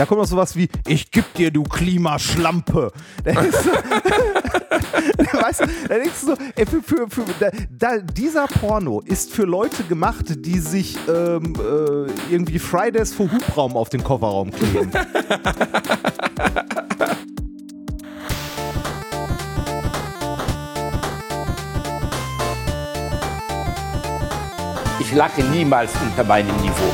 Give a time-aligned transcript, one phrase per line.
[0.00, 2.90] Da kommt noch sowas wie, ich geb dir, du Klimaschlampe.
[3.22, 3.70] Da ist so-
[5.42, 9.30] weißt du, da denkst du so, ey, für, für, für, da, da, dieser Porno ist
[9.30, 14.90] für Leute gemacht, die sich ähm, äh, irgendwie Fridays for Hubraum auf den Kofferraum kleben.
[25.00, 26.92] Ich lacke niemals unter meinem Niveau.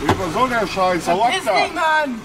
[0.00, 1.08] Was soll der Scheiß?
[1.08, 1.52] Hau ab da!
[1.52, 2.20] Mann!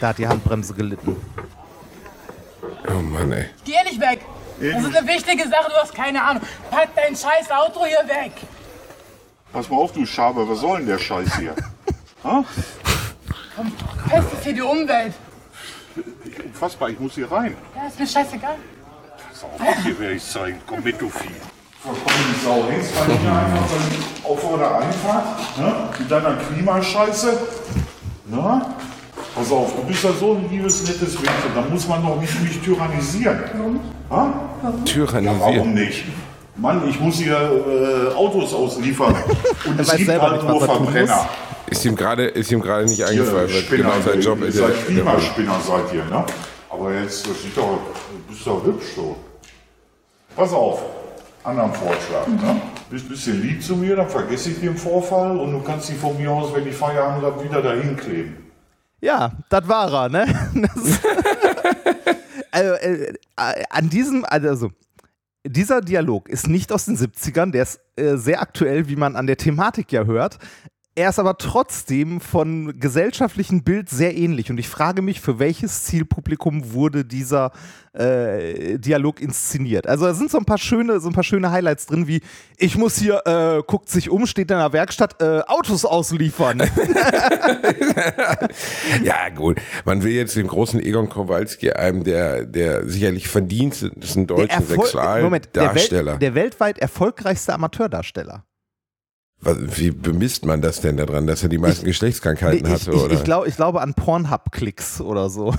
[0.00, 1.16] Da hat die Handbremse gelitten.
[2.88, 3.46] Oh Mann, ey.
[3.64, 4.20] Geh nicht weg!
[4.60, 6.42] Das ist eine wichtige Sache, du hast keine Ahnung.
[6.70, 8.32] Pack dein scheiß Auto hier weg!
[9.52, 11.54] Pass mal auf, du Schabe, was soll denn der Scheiß hier?
[12.24, 12.44] ha?
[14.08, 15.14] Pest ist hier die Umwelt.
[16.44, 17.56] Unfassbar, ich muss hier rein.
[17.76, 18.56] Ja, ist mir scheißegal.
[19.84, 20.58] Hier werde ich zeigen.
[20.66, 21.30] Komm mit, du Vieh.
[21.80, 22.64] Vollkommen die Sau.
[22.68, 25.74] Hängst mal hier einfach dann auf vor der Einfahrt, ne?
[25.98, 27.38] Mit deiner Klimascheiße.
[28.26, 28.74] Na?
[29.34, 31.54] Pass auf, du bist ja so ein liebes, nettes Mädchen.
[31.54, 33.38] Da muss man doch nicht mich tyrannisieren.
[34.10, 34.32] Ha?
[34.84, 35.40] Tyrannisiert.
[35.40, 36.04] Warum nicht?
[36.56, 39.14] Mann, ich muss hier äh, Autos ausliefern.
[39.64, 41.28] Und es gibt selber halt nur er Verbrenner.
[41.70, 44.56] Ist ihm gerade ist ihm gerade nicht eingefallen, weil Spinner, genau sein Job ihr ist.
[44.56, 46.24] seid ja- Klimaspinner seid ihr, ne?
[46.70, 47.78] Aber jetzt, das sieht doch,
[48.28, 49.16] bist doch hübsch so.
[50.36, 50.82] Pass auf,
[51.44, 52.60] anderen Vorschlag, ne?
[52.90, 55.94] Bist ein bisschen lieb zu mir, dann vergesse ich den Vorfall und du kannst die
[55.94, 58.36] von mir aus, wenn ich Feierabend habe, wieder dahin kleben.
[59.00, 60.26] Ja, das war er, ne?
[62.50, 64.70] Also, äh, äh, an diesem, also,
[65.46, 69.26] dieser Dialog ist nicht aus den 70ern, der ist äh, sehr aktuell, wie man an
[69.26, 70.38] der Thematik ja hört.
[70.98, 74.50] Er ist aber trotzdem von gesellschaftlichen Bild sehr ähnlich.
[74.50, 77.52] Und ich frage mich, für welches Zielpublikum wurde dieser
[77.92, 79.86] äh, Dialog inszeniert?
[79.86, 82.20] Also da sind so ein paar schöne, so ein paar schöne Highlights drin, wie
[82.56, 86.62] ich muss hier, äh, guckt sich um, steht in der Werkstatt, äh, Autos ausliefern.
[89.02, 89.60] Ja, gut.
[89.84, 95.54] Man will jetzt den großen Egon Kowalski, einem der, der sicherlich verdientesten deutschen Erfol- Moment,
[95.54, 96.12] der, Sexualdarsteller.
[96.12, 98.44] Welt, der weltweit erfolgreichste Amateurdarsteller.
[99.40, 102.90] Was, wie bemisst man das denn daran, dass er die meisten Geschlechtskrankheiten ich, hatte?
[102.90, 103.14] ich, oder?
[103.14, 105.54] ich, glaub, ich glaube an Pornhub-Klicks oder so.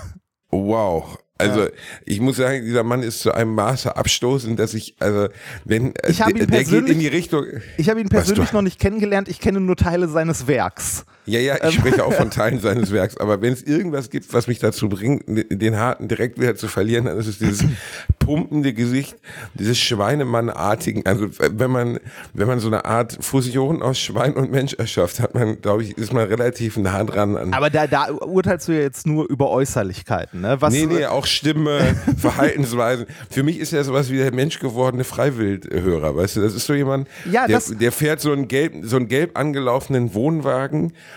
[0.52, 1.18] Wow.
[1.38, 1.68] Also
[2.06, 5.30] ich muss sagen, dieser Mann ist zu einem Maße abstoßend, dass ich, also
[5.64, 7.46] wenn Ich ihn der, der geht persönlich- in die Richtung.
[7.78, 11.06] Ich habe ihn persönlich noch nicht kennengelernt, ich kenne nur Teile seines Werks.
[11.30, 11.70] Ja, ja, Ähm.
[11.70, 14.90] ich spreche auch von Teilen seines Werks, aber wenn es irgendwas gibt, was mich dazu
[14.90, 17.64] bringt, den Harten direkt wieder zu verlieren, dann ist es dieses
[18.20, 19.16] pumpende Gesicht,
[19.54, 21.06] dieses Schweinemannartigen.
[21.06, 22.00] Also wenn man,
[22.34, 25.98] wenn man so eine Art Fusion aus Schwein und Mensch erschafft, hat man, glaube ich,
[25.98, 27.54] ist man relativ nah dran an.
[27.54, 30.58] Aber da, da urteilst du ja jetzt nur über Äußerlichkeiten, ne?
[30.60, 33.06] Was, Nee, nee, auch Stimme, Verhaltensweisen.
[33.30, 36.42] Für mich ist er sowas wie der menschgewordene Freiwildhörer, weißt du?
[36.42, 40.14] Das ist so jemand, Ja, der, der fährt so einen gelb, so einen gelb angelaufenen
[40.14, 40.94] Wohnwagen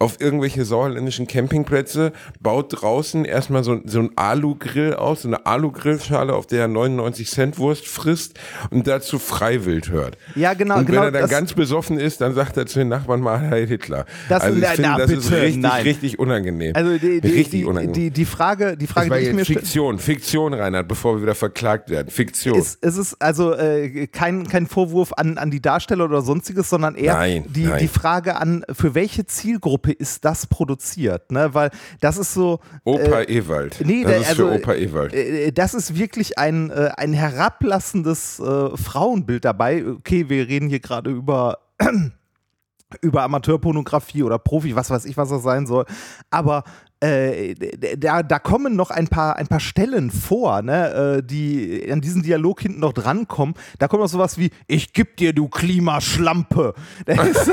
[0.00, 6.34] auf irgendwelche sauerländischen Campingplätze, baut draußen erstmal so, so einen Alu-Grill aus, so eine Alu-Grillschale,
[6.34, 8.38] auf der er 99 Cent Wurst frisst
[8.70, 10.18] und dazu Freiwild hört.
[10.34, 12.80] Ja, genau, Und genau, wenn er dann das- ganz besoffen ist, dann sagt er zu
[12.80, 14.04] den Nachbarn mal Heil Hitler.
[14.28, 15.82] Das- also ich na, finde, na, das ist bitte, richtig, nein.
[15.82, 16.72] richtig unangenehm.
[16.74, 17.92] Also die, die, richtig die, unangenehm.
[17.94, 21.22] die, die Frage, die Frage, Das war die ich mir Fiktion, Fiktion, Reinhard, bevor wir
[21.22, 22.10] wieder verklagt werden.
[22.10, 22.58] Fiktion.
[22.58, 26.96] ist, ist es also äh, kein, kein Vorwurf an, an die Darsteller oder sonstiges, sondern
[26.96, 27.78] eher Nein, die, nein.
[27.78, 31.30] die Frage an, für welche Zielgruppe ist das produziert?
[31.30, 31.52] Ne?
[31.54, 32.60] Weil das ist so.
[32.84, 33.80] Opa äh, Ewald.
[33.84, 35.12] Nee, das der- ist also, für Opa Ewald.
[35.14, 39.84] Äh, Das ist wirklich ein, äh, ein herablassendes äh, Frauenbild dabei.
[39.86, 41.58] Okay, wir reden hier gerade über,
[43.02, 45.84] über Amateurpornografie oder Profi, was weiß ich, was das sein soll.
[46.30, 46.62] Aber
[47.00, 47.54] äh,
[47.98, 52.22] da, da kommen noch ein paar, ein paar Stellen vor, ne, äh, die an diesen
[52.22, 53.54] Dialog hinten noch drankommen.
[53.78, 56.72] Da kommt noch sowas wie, ich geb dir, du Klimaschlampe.
[57.04, 57.50] Das ist,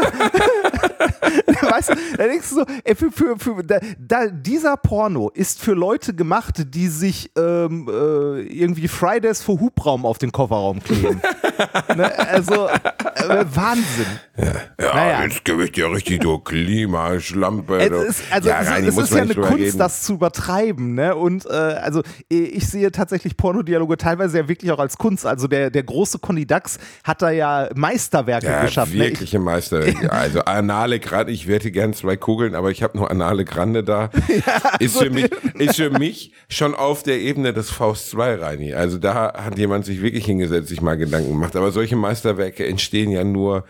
[1.61, 5.61] weißt du, da denkst du so, ey, für, für, für, da, da, dieser Porno ist
[5.61, 11.21] für Leute gemacht, die sich ähm, äh, irgendwie Fridays for Hubraum auf den Kofferraum kleben.
[11.95, 12.19] ne?
[12.19, 14.05] Also, äh, Wahnsinn.
[14.37, 15.23] Ja, naja.
[15.23, 17.77] jetzt gebe ich dir richtig, du Klimaschlampe.
[17.77, 19.77] Es ist, also ja, es, Reini, es ist ja eine Kunst, reden.
[19.77, 21.15] das zu übertreiben, ne?
[21.15, 25.25] Und äh, also ich sehe tatsächlich Pornodialoge teilweise ja wirklich auch als Kunst.
[25.25, 28.93] Also der, der große Conny Dax hat da ja Meisterwerke ja, geschafft.
[28.93, 29.05] Ne?
[29.05, 29.81] Ich, wirkliche Meister.
[30.11, 33.83] Also an anale Grande, ich werte gern zwei Kugeln, aber ich habe nur anale Grande
[33.83, 34.09] da,
[34.79, 38.73] ist, für mich, ist für mich schon auf der Ebene des Faust 2, Reini.
[38.73, 41.55] Also da hat jemand sich wirklich hingesetzt, sich mal Gedanken gemacht.
[41.55, 43.65] Aber solche Meisterwerke entstehen ja nur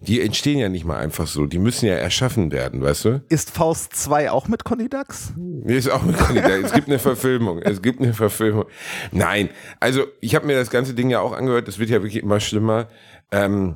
[0.00, 3.22] die entstehen ja nicht mal einfach so, die müssen ja erschaffen werden, weißt du?
[3.28, 5.32] Ist Faust 2 auch mit Conny Dax?
[5.64, 6.66] Ist auch mit Conny Dax.
[6.66, 7.60] Es gibt eine Verfilmung.
[7.62, 8.66] Es gibt eine Verfilmung.
[9.10, 9.48] Nein,
[9.80, 12.38] also ich habe mir das ganze Ding ja auch angehört, das wird ja wirklich immer
[12.38, 12.86] schlimmer.
[13.32, 13.74] Ähm,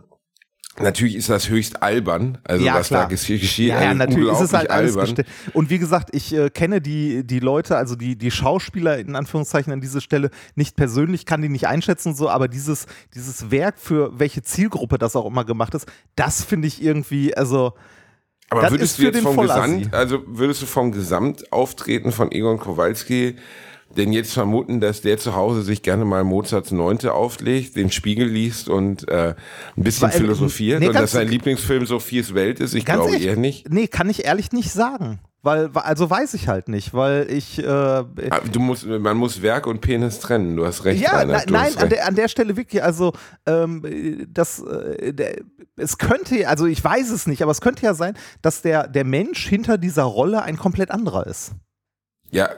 [0.81, 3.03] Natürlich ist das höchst albern, also Ja, was klar.
[3.03, 3.43] da geschieht.
[3.69, 5.15] Ja, ja, also natürlich ist es halt alles albern.
[5.17, 9.15] geste- Und wie gesagt, ich äh, kenne die, die Leute, also die, die Schauspieler in
[9.15, 13.79] Anführungszeichen an dieser Stelle nicht persönlich, kann die nicht einschätzen so, aber dieses, dieses Werk,
[13.79, 15.87] für welche Zielgruppe das auch immer gemacht ist,
[16.17, 17.75] das finde ich irgendwie, also
[18.49, 19.37] Aber Das würdest ist du jetzt vom.
[19.37, 23.37] Gesamt, also würdest du vom Gesamtauftreten von Egon Kowalski
[23.97, 28.27] denn jetzt vermuten, dass der zu Hause sich gerne mal Mozarts Neunte auflegt, den Spiegel
[28.29, 29.35] liest und äh,
[29.77, 32.75] ein bisschen Weil, philosophiert nee, und dass sein Lieblingsfilm Sophies Welt ist?
[32.75, 33.69] Ich glaube eher nicht.
[33.71, 35.21] Nee, kann ich ehrlich nicht sagen.
[35.45, 37.59] Weil, also weiß ich halt nicht, weil ich.
[37.59, 38.05] Äh, Ah,
[38.53, 40.57] Du musst, man muss Werk und Penis trennen.
[40.57, 41.03] Du hast recht.
[41.03, 43.13] Ja, Reinhard, nein, nein an, der, an der Stelle wirklich, also
[43.47, 45.39] ähm, das, äh, der,
[45.77, 49.05] es könnte, also ich weiß es nicht, aber es könnte ja sein, dass der, der
[49.05, 51.53] Mensch hinter dieser Rolle ein komplett anderer ist.
[52.31, 52.49] Ja,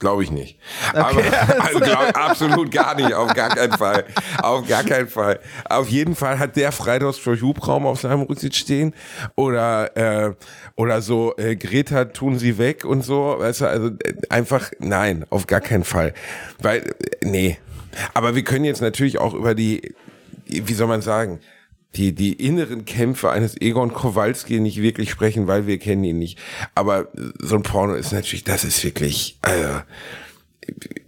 [0.00, 0.58] glaube ich nicht.
[0.92, 1.22] Aber
[1.60, 4.04] also glaub, absolut gar nicht, auf gar keinen Fall.
[4.42, 5.38] Auf gar keinen Fall.
[5.68, 8.92] Auf jeden Fall hat der Fridays for Hubraum auf seinem Rücksitz stehen
[9.36, 10.34] oder äh,
[10.74, 15.24] oder so äh, Greta tun sie weg und so, weißt du, also äh, einfach nein,
[15.30, 16.14] auf gar keinen Fall.
[16.60, 16.92] Weil äh,
[17.22, 17.58] nee.
[18.14, 19.94] Aber wir können jetzt natürlich auch über die
[20.50, 21.38] wie soll man sagen,
[21.96, 26.38] die, die inneren Kämpfe eines Egon Kowalski nicht wirklich sprechen, weil wir kennen ihn nicht.
[26.74, 27.08] Aber
[27.38, 29.80] so ein Porno ist natürlich, das ist wirklich, also,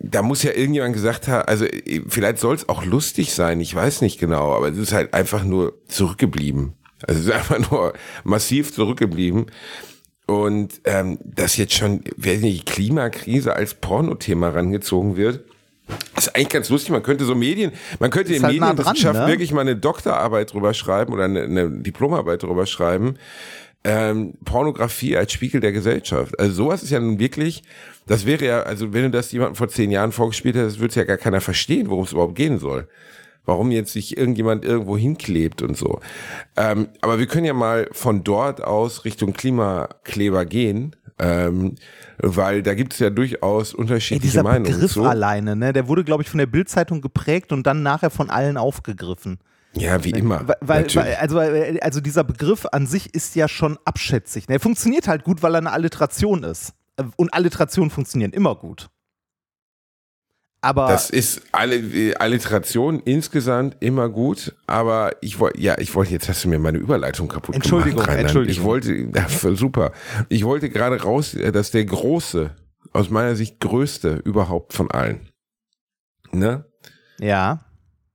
[0.00, 1.66] da muss ja irgendjemand gesagt haben, also
[2.08, 5.44] vielleicht soll es auch lustig sein, ich weiß nicht genau, aber es ist halt einfach
[5.44, 6.74] nur zurückgeblieben.
[7.06, 7.92] Also es ist einfach nur
[8.24, 9.46] massiv zurückgeblieben.
[10.26, 15.44] Und ähm, dass jetzt schon, wenn die Klimakrise als Pornothema rangezogen wird,
[16.16, 16.90] ist eigentlich ganz lustig.
[16.90, 19.26] Man könnte so Medien, man könnte in halt nah Medienwissenschaft ne?
[19.26, 23.16] wirklich mal eine Doktorarbeit drüber schreiben oder eine, eine Diplomarbeit drüber schreiben.
[23.84, 26.38] Ähm, Pornografie als Spiegel der Gesellschaft.
[26.38, 27.64] Also sowas ist ja nun wirklich,
[28.06, 31.04] das wäre ja, also wenn du das jemandem vor zehn Jahren vorgespielt hättest, würde ja
[31.04, 32.86] gar keiner verstehen, worum es überhaupt gehen soll.
[33.44, 36.00] Warum jetzt sich irgendjemand irgendwo hinklebt und so.
[36.56, 41.74] Ähm, aber wir können ja mal von dort aus Richtung Klimakleber gehen, ähm,
[42.18, 45.04] weil da gibt es ja durchaus Ey, unterschiedliche dieser Meinungen Begriff zu.
[45.04, 48.56] alleine, ne, der wurde, glaube ich, von der Bildzeitung geprägt und dann nachher von allen
[48.56, 49.38] aufgegriffen.
[49.74, 50.46] Ja, wie immer.
[50.60, 54.48] Weil, weil, also, also dieser Begriff an sich ist ja schon abschätzig.
[54.48, 54.56] ne?
[54.56, 56.74] Er funktioniert halt gut, weil er eine Alliteration ist.
[56.96, 58.90] Äh, Und Alliterationen funktionieren immer gut.
[60.64, 61.82] Aber Das ist alle
[62.20, 66.78] Alliteration insgesamt immer gut, aber ich wollte, ja, ich wollte, jetzt hast du mir meine
[66.78, 68.08] Überleitung kaputt Entschuldigung, gemacht.
[68.08, 68.26] Reinhard.
[68.26, 68.56] Entschuldigung.
[68.56, 69.92] Ich wollte, super.
[70.28, 72.50] Ich wollte gerade raus, äh, dass der große,
[72.92, 75.28] aus meiner Sicht größte überhaupt von allen,
[76.30, 76.64] ne?
[77.18, 77.64] ja,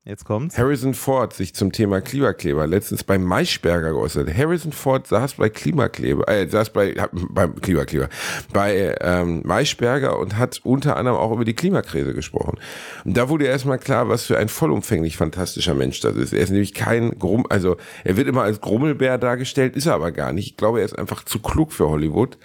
[0.07, 0.57] jetzt kommt's.
[0.57, 4.35] Harrison Ford sich zum Thema Klimakleber letztens bei Maischberger geäußert.
[4.35, 8.09] Harrison Ford saß bei Klimakleber, äh, saß bei, beim Klimakleber,
[8.53, 12.57] bei ähm, Maischberger und hat unter anderem auch über die Klimakrise gesprochen.
[13.05, 16.33] Und da wurde erstmal klar, was für ein vollumfänglich fantastischer Mensch das ist.
[16.33, 20.11] Er ist nämlich kein Grumm, also er wird immer als Grummelbär dargestellt, ist er aber
[20.11, 20.47] gar nicht.
[20.47, 22.37] Ich glaube, er ist einfach zu klug für Hollywood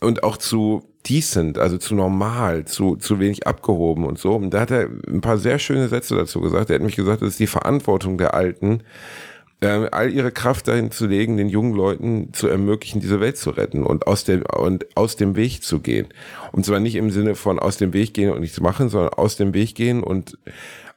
[0.00, 4.34] und auch zu decent, also zu normal, zu, zu wenig abgehoben und so.
[4.34, 6.70] Und da hat er ein paar sehr schöne Sätze dazu gesagt.
[6.70, 8.82] Er hat nämlich gesagt, das ist die Verantwortung der Alten,
[9.60, 13.50] ähm, all ihre Kraft dahin zu legen, den jungen Leuten zu ermöglichen, diese Welt zu
[13.50, 16.06] retten und aus dem, und aus dem Weg zu gehen.
[16.52, 19.36] Und zwar nicht im Sinne von aus dem Weg gehen und nichts machen, sondern aus
[19.36, 20.38] dem Weg gehen und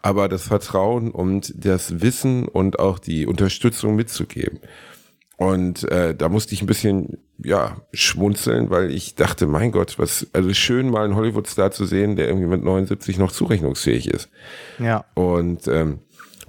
[0.04, 4.60] aber das Vertrauen und das Wissen und auch die Unterstützung mitzugeben.
[5.42, 10.28] Und äh, da musste ich ein bisschen ja schmunzeln, weil ich dachte, mein Gott, was
[10.34, 14.30] also schön mal einen Hollywood-Star zu sehen, der irgendwie mit 79 noch zurechnungsfähig ist.
[14.78, 15.04] Ja.
[15.16, 16.02] Und ähm,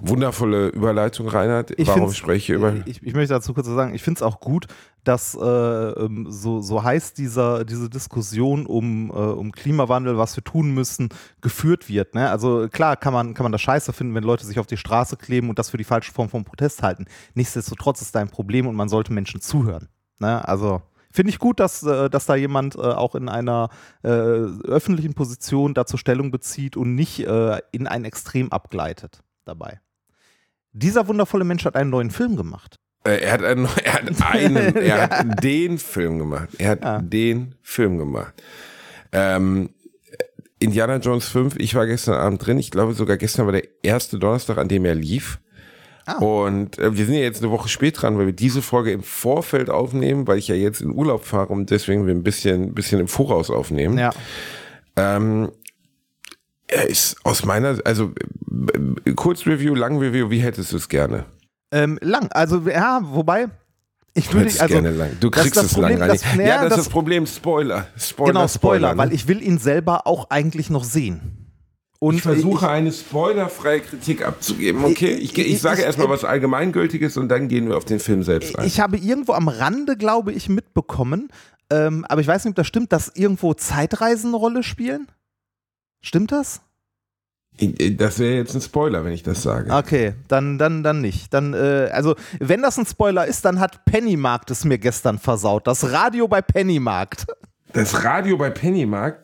[0.07, 1.71] wundervolle Überleitung, Reinhard.
[1.79, 2.75] Ich Warum spreche ich über?
[2.85, 4.67] Ich, ich möchte dazu kurz sagen, ich finde es auch gut,
[5.03, 10.43] dass äh, ähm, so, so heißt dieser, diese Diskussion um, äh, um Klimawandel, was wir
[10.43, 11.09] tun müssen,
[11.41, 12.15] geführt wird.
[12.15, 12.29] Ne?
[12.29, 15.17] Also klar kann man, kann man das scheiße finden, wenn Leute sich auf die Straße
[15.17, 17.05] kleben und das für die falsche Form von Protest halten.
[17.33, 19.89] Nichtsdestotrotz ist da ein Problem und man sollte Menschen zuhören.
[20.19, 20.47] Ne?
[20.47, 20.81] Also
[21.11, 23.69] finde ich gut, dass, äh, dass da jemand äh, auch in einer
[24.03, 29.79] äh, öffentlichen Position dazu Stellung bezieht und nicht äh, in ein Extrem abgleitet dabei.
[30.73, 32.77] Dieser wundervolle Mensch hat einen neuen Film gemacht.
[33.05, 36.49] Äh, er hat einen, er hat einen, er hat den Film gemacht.
[36.57, 36.99] Er hat Ja.
[37.01, 38.33] den Film gemacht.
[39.11, 39.69] Ähm,
[40.59, 42.57] Indiana Jones 5, ich war gestern Abend drin.
[42.57, 45.39] Ich glaube sogar gestern war der erste Donnerstag, an dem er lief.
[46.05, 46.17] Ah.
[46.17, 49.03] Und äh, wir sind ja jetzt eine Woche spät dran, weil wir diese Folge im
[49.03, 52.99] Vorfeld aufnehmen, weil ich ja jetzt in Urlaub fahre und deswegen wir ein bisschen, bisschen
[52.99, 53.97] im Voraus aufnehmen.
[53.97, 54.11] Ja.
[54.95, 55.51] Ähm,
[56.67, 58.11] er ist aus meiner, also
[59.15, 61.25] Kurzreview, Lang-Review, wie hättest du es gerne?
[61.71, 63.47] Ähm, lang, also ja, wobei,
[64.13, 65.11] ich würde Hättest also gerne lang.
[65.19, 66.19] Du das kriegst das es Problem, lang rein.
[66.21, 67.25] das- ja, ja, das, ist das- das Problem.
[67.25, 67.87] Spoiler.
[67.97, 68.97] Spoiler, genau Spoiler, ne?
[68.97, 71.39] weil ich will ihn selber auch eigentlich noch sehen.
[71.99, 74.83] Und Ich versuche eine spoilerfreie Kritik abzugeben.
[74.83, 77.99] Okay, ich, ich, ich- sage ich- erstmal was Allgemeingültiges und dann gehen wir auf den
[77.99, 78.67] Film selbst ein.
[78.67, 81.29] Ich habe irgendwo am Rande, glaube ich, mitbekommen,
[81.71, 85.07] ähm, aber ich weiß nicht, ob das stimmt, dass irgendwo Zeitreisen eine Rolle spielen.
[86.03, 86.61] Stimmt das?
[87.57, 89.71] Ich- Das wäre jetzt ein Spoiler, wenn ich das sage.
[89.73, 91.33] Okay, dann, dann, dann nicht.
[91.33, 95.67] Dann, äh, also, wenn das ein Spoiler ist, dann hat Pennymarkt es mir gestern versaut.
[95.67, 97.25] Das Radio bei Pennymarkt.
[97.73, 99.23] Das Radio bei Pennymarkt?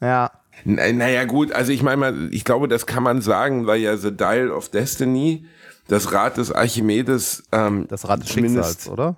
[0.00, 0.30] Ja.
[0.64, 3.96] N- Naja, gut, also ich meine mal, ich glaube, das kann man sagen, weil ja
[3.96, 5.46] The Dial of Destiny,
[5.88, 9.16] das Rad des Archimedes, ähm, Das Rad des Schicksals, oder?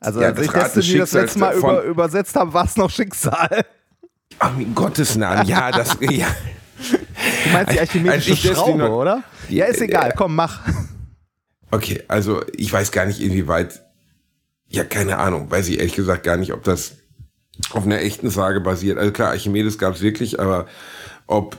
[0.00, 2.64] Also, Ja, als das ich Rad des Destiny das letzte Mal über, übersetzt habe, war
[2.64, 3.64] es noch Schicksal.
[4.38, 6.26] Ach, in Gottes Namen, ja, das, ja.
[7.44, 9.22] Du meinst die archimedische Als ich Destiny Schraube, noch- oder?
[9.48, 10.08] Ja, ist egal.
[10.08, 10.14] ja.
[10.16, 10.60] Komm, mach.
[11.70, 13.82] Okay, also ich weiß gar nicht, inwieweit,
[14.68, 16.92] ja, keine Ahnung, weiß ich ehrlich gesagt gar nicht, ob das
[17.70, 18.98] auf einer echten Sage basiert.
[18.98, 20.66] Also klar, Archimedes gab es wirklich, aber
[21.26, 21.56] ob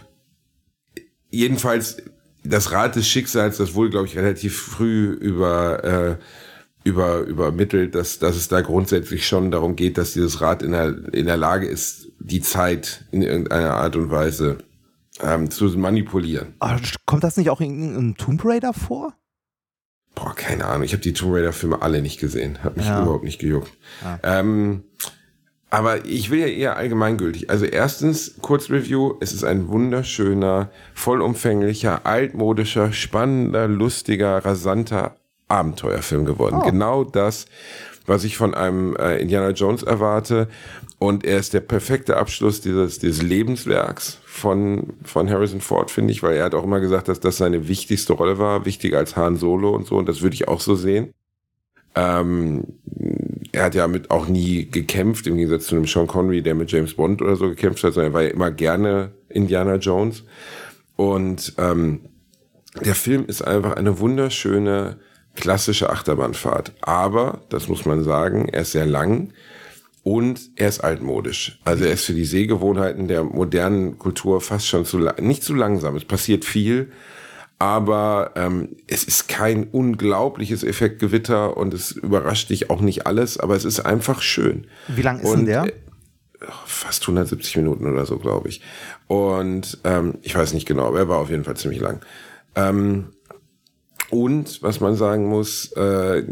[1.30, 1.98] jedenfalls
[2.44, 6.16] das Rad des Schicksals, das wurde, glaube ich, relativ früh über, äh,
[6.86, 11.14] über, übermittelt, dass, dass es da grundsätzlich schon darum geht, dass dieses Rad in der,
[11.14, 14.60] in der Lage ist, die Zeit in irgendeiner Art und Weise
[15.22, 16.54] ähm, zu manipulieren.
[16.60, 16.78] Ah,
[17.08, 19.16] kommt das nicht auch in, in Tomb Raider vor?
[20.14, 20.84] Boah, keine Ahnung.
[20.84, 22.64] Ich habe die Tomb Raider-Filme alle nicht gesehen.
[22.64, 23.02] Hat mich Ja.
[23.02, 23.72] überhaupt nicht gejuckt.
[24.22, 24.84] Ähm,
[25.72, 27.50] aber ich will ja eher allgemeingültig.
[27.50, 29.16] Also erstens, Kurzreview.
[29.22, 36.62] Es ist ein wunderschöner, vollumfänglicher, altmodischer, spannender, lustiger, rasanter Abenteuerfilm geworden.
[36.66, 37.46] Genau das,
[38.06, 40.48] was ich von einem äh, Indiana Jones erwarte.
[40.98, 46.24] Und er ist der perfekte Abschluss dieses, dieses Lebenswerks von, von Harrison Ford, finde ich,
[46.24, 49.36] weil er hat auch immer gesagt, dass das seine wichtigste Rolle war, wichtiger als Han
[49.36, 49.98] Solo und so.
[49.98, 51.14] Und das würde ich auch so sehen.
[51.96, 52.64] Ähm,
[53.52, 56.72] er hat ja mit auch nie gekämpft, im Gegensatz zu einem Sean Connery, der mit
[56.72, 60.24] James Bond oder so gekämpft hat, sondern er war ja immer gerne Indiana Jones.
[60.96, 62.02] Und ähm,
[62.84, 64.98] der Film ist einfach eine wunderschöne,
[65.36, 66.74] klassische Achterbahnfahrt.
[66.82, 69.34] Aber, das muss man sagen, er ist sehr lang
[70.04, 71.60] und er ist altmodisch.
[71.66, 75.54] Also er ist für die Sehgewohnheiten der modernen Kultur fast schon zu lang, nicht zu
[75.54, 75.96] langsam.
[75.96, 76.92] Es passiert viel,
[77.58, 83.56] aber ähm, es ist kein unglaubliches Effektgewitter und es überrascht dich auch nicht alles, aber
[83.56, 84.68] es ist einfach schön.
[84.88, 85.66] Wie lang ist Und, denn der?
[85.66, 85.72] äh,
[86.66, 88.62] fast 170 Minuten oder so, glaube ich.
[89.08, 92.02] Und ähm, ich weiß nicht genau, aber er war auf jeden Fall ziemlich lang.
[92.56, 93.08] Ähm,
[94.10, 96.24] und was man sagen muss, äh,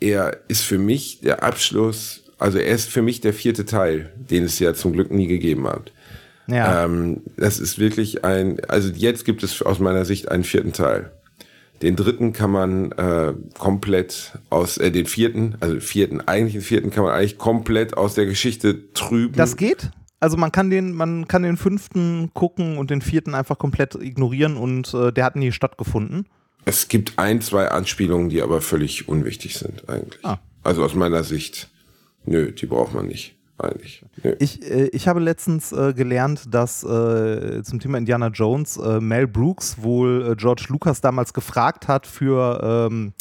[0.00, 4.44] er ist für mich der Abschluss, also er ist für mich der vierte Teil, den
[4.44, 5.92] es ja zum Glück nie gegeben hat.
[6.46, 6.84] Ja.
[6.84, 11.12] Ähm, das ist wirklich ein, also jetzt gibt es aus meiner Sicht einen vierten Teil.
[11.82, 16.90] Den dritten kann man äh, komplett aus, äh, den vierten, also vierten, eigentlich den vierten
[16.90, 19.34] kann man eigentlich komplett aus der Geschichte trüben.
[19.34, 19.90] Das geht?
[20.18, 24.58] Also man kann den, man kann den fünften gucken und den vierten einfach komplett ignorieren
[24.58, 26.26] und äh, der hat nie stattgefunden.
[26.64, 30.24] Es gibt ein, zwei Anspielungen, die aber völlig unwichtig sind eigentlich.
[30.24, 30.38] Ah.
[30.62, 31.68] Also aus meiner Sicht,
[32.24, 34.04] nö, die braucht man nicht eigentlich.
[34.22, 34.34] Nö.
[34.38, 39.26] Ich, äh, ich habe letztens äh, gelernt, dass äh, zum Thema Indiana Jones äh, Mel
[39.26, 43.12] Brooks wohl äh, George Lucas damals gefragt hat für, ähm,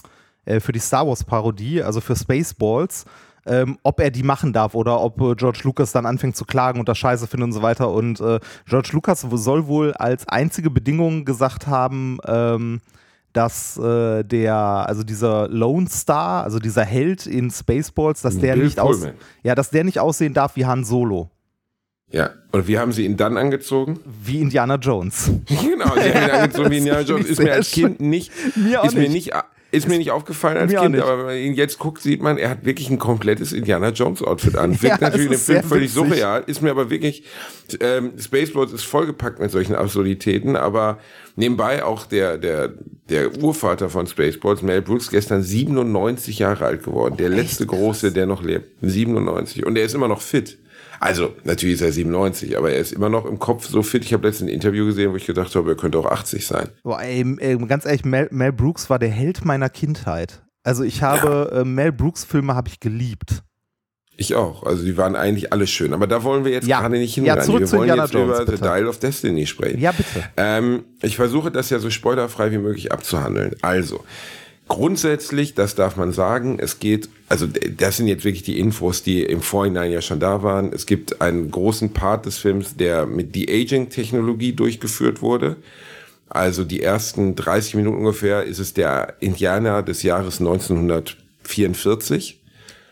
[0.46, 3.06] äh, für die Star Wars Parodie, also für Spaceballs,
[3.46, 6.80] ähm, ob er die machen darf oder ob äh, George Lucas dann anfängt zu klagen
[6.80, 7.90] und das scheiße findet und so weiter.
[7.90, 12.82] Und äh, George Lucas soll wohl als einzige Bedingung gesagt haben, ähm,
[13.40, 18.66] dass äh, der, also dieser Lone Star, also dieser Held in Spaceballs, dass der Bill
[18.66, 19.16] nicht aus, Pullman.
[19.44, 21.30] ja, dass der nicht aussehen darf wie Han Solo,
[22.12, 24.00] Ja, und wie haben sie ihn dann angezogen?
[24.24, 25.32] wie Indiana Jones.
[25.48, 27.28] Genau, sie haben ihn angezogen wie Indiana Jones.
[27.28, 29.32] Ist mir als Kind nicht, Mir ist mir nicht.
[29.72, 31.04] Ist mir nicht aufgefallen als Kind, nicht.
[31.04, 34.24] aber wenn man ihn jetzt guckt, sieht man, er hat wirklich ein komplettes Indiana Jones
[34.24, 34.72] Outfit an.
[34.82, 36.10] Wirkt Ja, natürlich in dem es ist Film völlig witzig.
[36.10, 37.24] surreal, ist mir aber wirklich,
[37.80, 40.98] ähm, Spaceballs ist vollgepackt mit solchen Absurditäten, aber
[41.36, 42.74] nebenbei auch der, der,
[43.10, 47.18] der Urvater von Spaceballs, Mel Brooks, gestern 97 Jahre alt geworden.
[47.18, 48.72] Der letzte Große, der noch lebt.
[48.82, 49.66] 97.
[49.66, 50.58] Und er ist immer noch fit.
[51.00, 54.04] Also, natürlich ist er 97, aber er ist immer noch im Kopf so fit.
[54.06, 56.70] Ich habe letztens ein Interview gesehen, wo ich gedacht habe, er könnte auch 80 sein.
[56.84, 60.44] Boah, ey, ey, ganz ehrlich, Mel, Mel Brooks war der Held meiner Kindheit.
[60.64, 63.44] Also ich habe äh, Mel Brooks Filme habe ich geliebt.
[64.18, 64.64] Ich auch.
[64.64, 65.94] Also die waren eigentlich alle schön.
[65.94, 66.82] Aber da wollen wir jetzt Ja.
[66.82, 67.46] gerade nicht Ja, hinrennen.
[67.46, 68.64] zurück wir wollen Indiana jetzt Jones, über The bitte.
[68.64, 69.80] Dial of Destiny sprechen.
[69.80, 70.26] Ja, bitte.
[70.36, 73.56] Ähm, ich versuche das ja so spoilerfrei wie möglich abzuhandeln.
[73.62, 74.04] Also,
[74.70, 79.24] grundsätzlich, das darf man sagen, es geht, also das sind jetzt wirklich die Infos, die
[79.24, 80.72] im Vorhinein ja schon da waren.
[80.72, 85.58] Es gibt einen großen Part des Films, der mit De-Aging-Technologie durchgeführt wurde.
[86.30, 92.39] Also die ersten 30 Minuten ungefähr ist es der Indianer des Jahres 1944,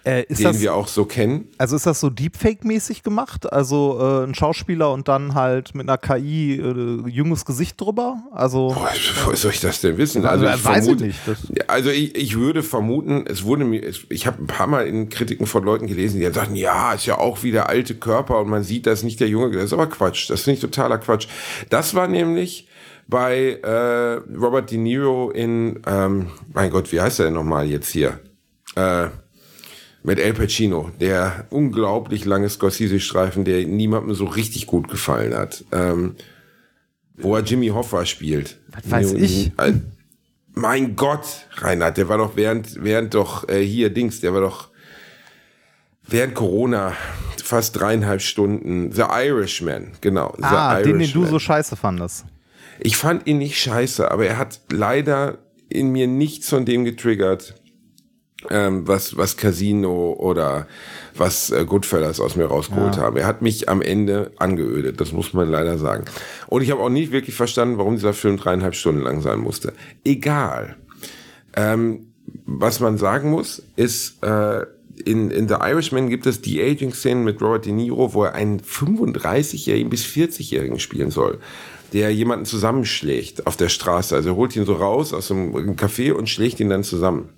[0.07, 1.49] Äh, den das, wir auch so kennen.
[1.57, 3.51] also ist das so Deepfake-mäßig gemacht?
[3.51, 8.23] Also äh, ein Schauspieler und dann halt mit einer KI äh, junges Gesicht drüber?
[8.31, 8.89] Also Boah,
[9.25, 10.25] woher soll ich das denn wissen?
[10.25, 11.19] Also, ich äh, weiß ich vermute- nicht.
[11.25, 14.87] Das- Ja, Also ich, ich würde vermuten, es wurde mir, ich habe ein paar Mal
[14.87, 18.39] in Kritiken von Leuten gelesen, die dann sagten, ja, ist ja auch wieder alte Körper
[18.39, 19.51] und man sieht, das ist nicht der Junge.
[19.55, 20.29] Das ist aber Quatsch.
[20.29, 21.27] Das finde ich totaler Quatsch.
[21.69, 22.67] Das war nämlich
[23.09, 27.89] bei äh, Robert De Niro in, ähm, mein Gott, wie heißt er denn nochmal jetzt
[27.89, 28.19] hier?
[28.75, 29.07] Äh,
[30.07, 35.65] mit El Pacino, der unglaublich lange Scorsese-Streifen, der niemandem so richtig gut gefallen hat.
[35.73, 36.15] Ähm,
[37.17, 38.57] wo er Jimmy Hoffa spielt.
[38.71, 39.51] Was weiß ich?
[39.57, 39.73] Äh,
[40.53, 44.69] Mein Gott, Reinhard, der war doch während, während doch äh, hier Dings, der war doch
[46.07, 46.93] während Corona
[47.43, 48.93] fast dreieinhalb Stunden.
[48.93, 50.33] The Irishman, genau.
[50.37, 51.29] The ah, den, den du Irishman.
[51.29, 52.23] so scheiße fandest.
[52.79, 57.55] Ich fand ihn nicht scheiße, aber er hat leider in mir nichts von dem getriggert,
[58.49, 60.67] ähm, was, was Casino oder
[61.15, 63.17] was äh, Goodfellas aus mir rausgeholt haben.
[63.17, 66.05] Er hat mich am Ende angeödet, das muss man leider sagen.
[66.47, 69.73] Und ich habe auch nicht wirklich verstanden, warum dieser Film dreieinhalb Stunden lang sein musste.
[70.03, 70.75] Egal.
[71.55, 72.13] Ähm,
[72.45, 74.65] was man sagen muss, ist, äh,
[75.05, 78.59] in, in The Irishman gibt es die Aging-Szenen mit Robert De Niro, wo er einen
[78.59, 81.39] 35-Jährigen bis 40-Jährigen spielen soll,
[81.93, 84.15] der jemanden zusammenschlägt auf der Straße.
[84.15, 87.29] Also er holt ihn so raus aus einem Café und schlägt ihn dann zusammen.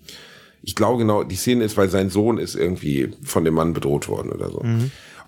[0.61, 4.07] Ich glaube genau, die Szene ist, weil sein Sohn ist irgendwie von dem Mann bedroht
[4.07, 4.63] worden oder so.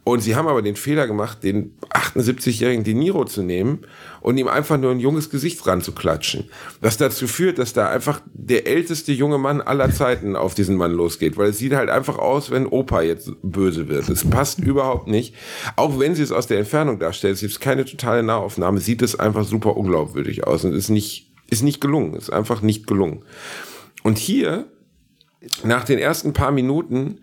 [0.04, 3.86] Und sie haben aber den Fehler gemacht, den 78-jährigen De Niro zu nehmen
[4.20, 6.50] und ihm einfach nur ein junges Gesicht ranzuklatschen.
[6.80, 10.92] Was dazu führt, dass da einfach der älteste junge Mann aller Zeiten auf diesen Mann
[10.92, 11.38] losgeht.
[11.38, 14.10] Weil es sieht halt einfach aus, wenn Opa jetzt böse wird.
[14.10, 15.36] Es passt überhaupt nicht.
[15.76, 19.20] Auch wenn sie es aus der Entfernung darstellt, es ist keine totale Nahaufnahme, sieht es
[19.20, 22.16] einfach super unglaubwürdig aus und ist nicht, ist nicht gelungen.
[22.16, 23.24] Ist einfach nicht gelungen.
[24.02, 24.66] Und hier,
[25.64, 27.20] nach den ersten paar Minuten,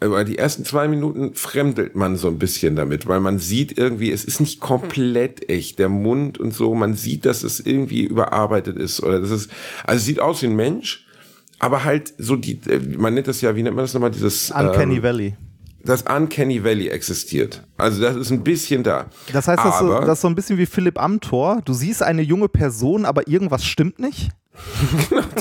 [0.00, 4.12] aber die ersten zwei Minuten fremdelt man so ein bisschen damit, weil man sieht irgendwie,
[4.12, 8.76] es ist nicht komplett echt, der Mund und so, man sieht, dass es irgendwie überarbeitet
[8.76, 9.50] ist oder das ist,
[9.84, 11.04] also es sieht aus wie ein Mensch,
[11.58, 14.52] aber halt so die, äh, man nennt das ja, wie nennt man das nochmal, dieses
[14.52, 15.36] Uncanny ähm, Valley.
[15.84, 17.64] das Uncanny Valley existiert.
[17.76, 19.06] Also das ist ein bisschen da.
[19.32, 21.60] Das heißt, das ist, so, das ist so ein bisschen wie Philipp Amthor.
[21.64, 24.30] Du siehst eine junge Person, aber irgendwas stimmt nicht.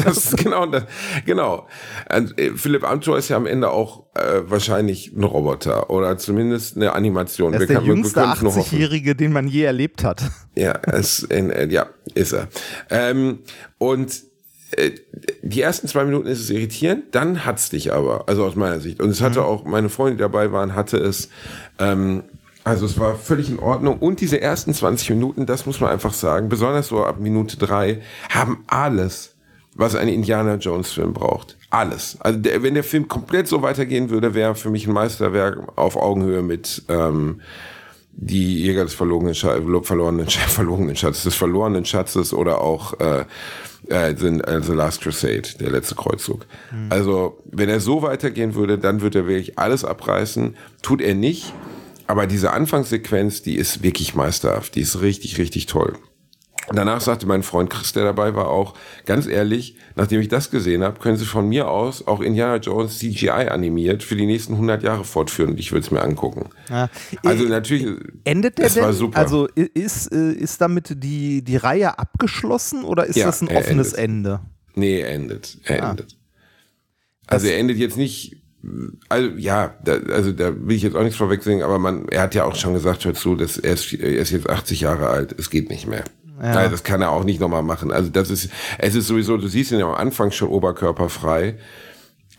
[0.05, 0.83] Das ist genau das.
[1.25, 1.67] Genau.
[2.15, 6.75] Und, äh, Philipp Amthor ist ja am Ende auch äh, wahrscheinlich ein Roboter oder zumindest
[6.77, 7.53] eine Animation.
[7.53, 8.75] Er ist der kann- jüngste können's nur hoffen.
[8.77, 10.23] 80-Jährige, den man je erlebt hat.
[10.55, 12.47] Ja, es, in, äh, ja, ist er.
[12.89, 13.39] Ähm,
[13.77, 14.23] und
[14.71, 14.91] äh,
[15.43, 19.01] die ersten zwei Minuten ist es irritierend, dann hat's dich aber, also aus meiner Sicht.
[19.01, 21.29] Und es hatte auch, meine Freunde, die dabei waren, hatte es,
[21.79, 22.23] ähm,
[22.67, 23.97] also es war völlig in Ordnung.
[23.99, 28.01] Und diese ersten 20 Minuten, das muss man einfach sagen, besonders so ab Minute drei,
[28.29, 29.35] haben alles,
[29.73, 31.55] was ein Indiana Jones Film braucht.
[31.69, 32.17] Alles.
[32.19, 35.95] Also der, wenn der Film komplett so weitergehen würde, wäre für mich ein Meisterwerk auf
[35.95, 37.39] Augenhöhe mit ähm,
[38.11, 43.23] die Jäger des verlorenen, Scha verlorenen, Sch verlorenen Schatzes, des verlorenen Schatzes oder auch äh,
[43.87, 46.45] äh, the, äh, the Last Crusade, der letzte Kreuzzug.
[46.89, 50.57] Also wenn er so weitergehen würde, dann würde er wirklich alles abreißen.
[50.81, 51.53] Tut er nicht.
[52.07, 54.75] Aber diese Anfangssequenz, die ist wirklich meisterhaft.
[54.75, 55.97] Die ist richtig, richtig toll.
[56.69, 58.73] Danach sagte mein Freund Chris, der dabei war, auch,
[59.05, 62.99] ganz ehrlich, nachdem ich das gesehen habe, können Sie von mir aus auch Indiana Jones
[62.99, 66.49] CGI animiert für die nächsten 100 Jahre fortführen und ich würde es mir angucken.
[66.69, 66.89] Ja.
[67.23, 67.87] Also Äh, natürlich,
[68.25, 68.83] Endet der es denn?
[68.83, 69.17] war super.
[69.17, 73.93] Also ist, äh, ist damit die, die Reihe abgeschlossen oder ist Ja, das ein offenes
[73.93, 74.33] endet.
[74.33, 74.39] Ende?
[74.75, 75.57] nee, er endet.
[75.63, 75.89] Er Ah.
[75.91, 76.17] endet.
[77.27, 78.35] Also er endet jetzt nicht,
[79.09, 82.35] also ja, da, also da will ich jetzt auch nichts vorwegsehen, aber man, er hat
[82.35, 85.35] ja auch schon gesagt, hör zu, dass er ist, er ist jetzt 80 Jahre alt,
[85.37, 86.03] es geht nicht mehr.
[86.41, 86.67] Ja.
[86.67, 87.91] das kann er auch nicht nochmal machen.
[87.91, 91.55] Also das ist, es ist sowieso, du siehst ihn ja am Anfang schon oberkörperfrei,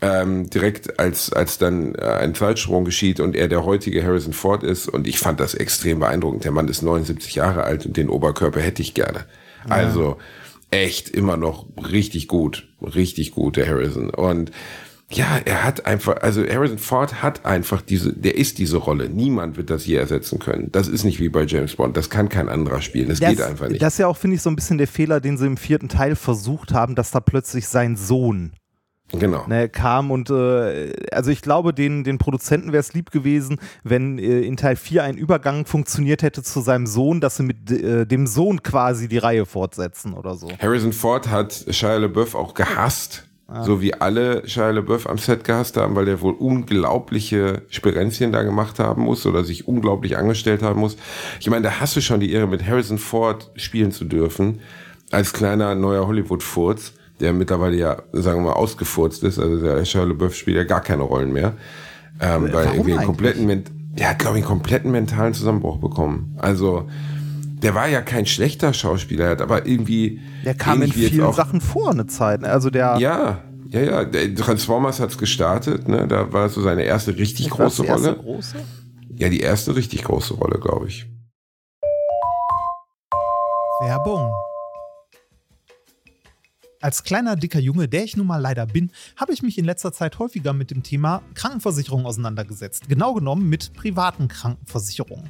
[0.01, 4.63] ähm, direkt als, als dann äh, ein Zeitsprung geschieht und er der heutige Harrison Ford
[4.63, 6.45] ist und ich fand das extrem beeindruckend.
[6.45, 9.25] Der Mann ist 79 Jahre alt und den Oberkörper hätte ich gerne.
[9.67, 10.17] Also
[10.71, 14.09] echt immer noch richtig gut, richtig gut, der Harrison.
[14.09, 14.51] Und
[15.11, 19.09] ja, er hat einfach, also Harrison Ford hat einfach diese, der ist diese Rolle.
[19.09, 20.71] Niemand wird das je ersetzen können.
[20.71, 21.97] Das ist nicht wie bei James Bond.
[21.97, 23.09] Das kann kein anderer spielen.
[23.09, 23.81] Das, geht einfach nicht.
[23.81, 25.89] Das ist ja auch, finde ich, so ein bisschen der Fehler, den sie im vierten
[25.89, 28.51] Teil versucht haben, dass da plötzlich sein Sohn
[29.11, 29.45] Genau.
[29.47, 34.19] Ne, kam und äh, also ich glaube, den, den Produzenten wäre es lieb gewesen, wenn
[34.19, 38.05] äh, in Teil 4 ein Übergang funktioniert hätte zu seinem Sohn, dass sie mit äh,
[38.05, 40.49] dem Sohn quasi die Reihe fortsetzen oder so.
[40.59, 43.28] Harrison Ford hat Shia LaBeouf auch gehasst,
[43.63, 48.43] so wie alle Shia LaBeouf am Set gehasst haben, weil der wohl unglaubliche Sperenzien da
[48.43, 50.97] gemacht haben muss oder sich unglaublich angestellt haben muss.
[51.39, 54.59] Ich meine, da hast du schon die Ehre, mit Harrison Ford spielen zu dürfen,
[55.11, 59.39] als kleiner neuer Hollywood-Furz, der mittlerweile ja, sagen wir mal, ausgefurzt ist.
[59.39, 61.53] Also der Shia LaBeouf spielt ja gar keine Rollen mehr.
[62.21, 63.63] Ähm, weil irgendwie einen kompletten,
[63.97, 66.35] der hat, glaube ich, einen kompletten mentalen Zusammenbruch bekommen.
[66.37, 66.87] Also,
[67.61, 70.21] der war ja kein schlechter Schauspieler, er hat aber irgendwie.
[70.45, 72.41] Der kam in vielen auch- Sachen vor eine Zeit.
[72.41, 72.49] ne?
[72.49, 74.05] Also der Ja, ja, ja.
[74.05, 76.07] Der Transformers hat's gestartet, ne?
[76.07, 78.21] Da war so seine erste richtig das große die erste Rolle.
[78.23, 78.55] große?
[79.15, 81.05] Ja, die erste richtig große Rolle, glaube ich.
[83.81, 84.31] Werbung.
[86.81, 89.91] Als kleiner, dicker Junge, der ich nun mal leider bin, habe ich mich in letzter
[89.91, 92.87] Zeit häufiger mit dem Thema Krankenversicherung auseinandergesetzt.
[92.87, 95.29] Genau genommen mit privaten Krankenversicherungen.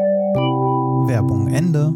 [1.07, 1.93] Werbung Ende.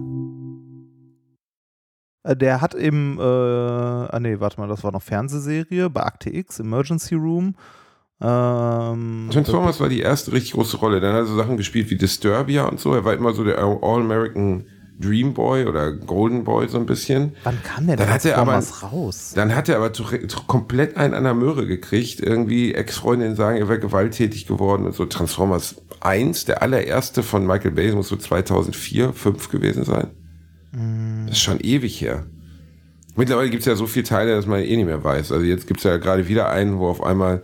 [2.23, 6.33] Äh, Der hat im, äh, ah nee, warte mal, das war noch Fernsehserie bei Akte
[6.35, 7.55] X, Emergency Room.
[8.21, 11.01] Ähm, Transformers war die erste richtig große Rolle.
[11.01, 12.93] Dann hat er so Sachen gespielt wie Disturbia und so.
[12.93, 14.65] Er war immer so der All-American
[14.99, 17.34] Dream Boy oder Golden Boy so ein bisschen.
[17.43, 19.34] wann kam der Dann hat er aber- raus?
[19.36, 22.21] Dann hat er aber zu- zu- komplett einen an der Möhre gekriegt.
[22.21, 25.05] Irgendwie Ex-Freundinnen sagen, er wäre gewalttätig geworden und so.
[25.05, 30.08] Transformers 1, der allererste von Michael Bay, muss so 2004, 5 gewesen sein.
[30.71, 31.27] Mm.
[31.27, 32.25] Das ist schon ewig her.
[33.17, 35.31] Mittlerweile gibt es ja so viele Teile, dass man eh nicht mehr weiß.
[35.31, 37.43] Also jetzt gibt es ja gerade wieder einen, wo auf einmal,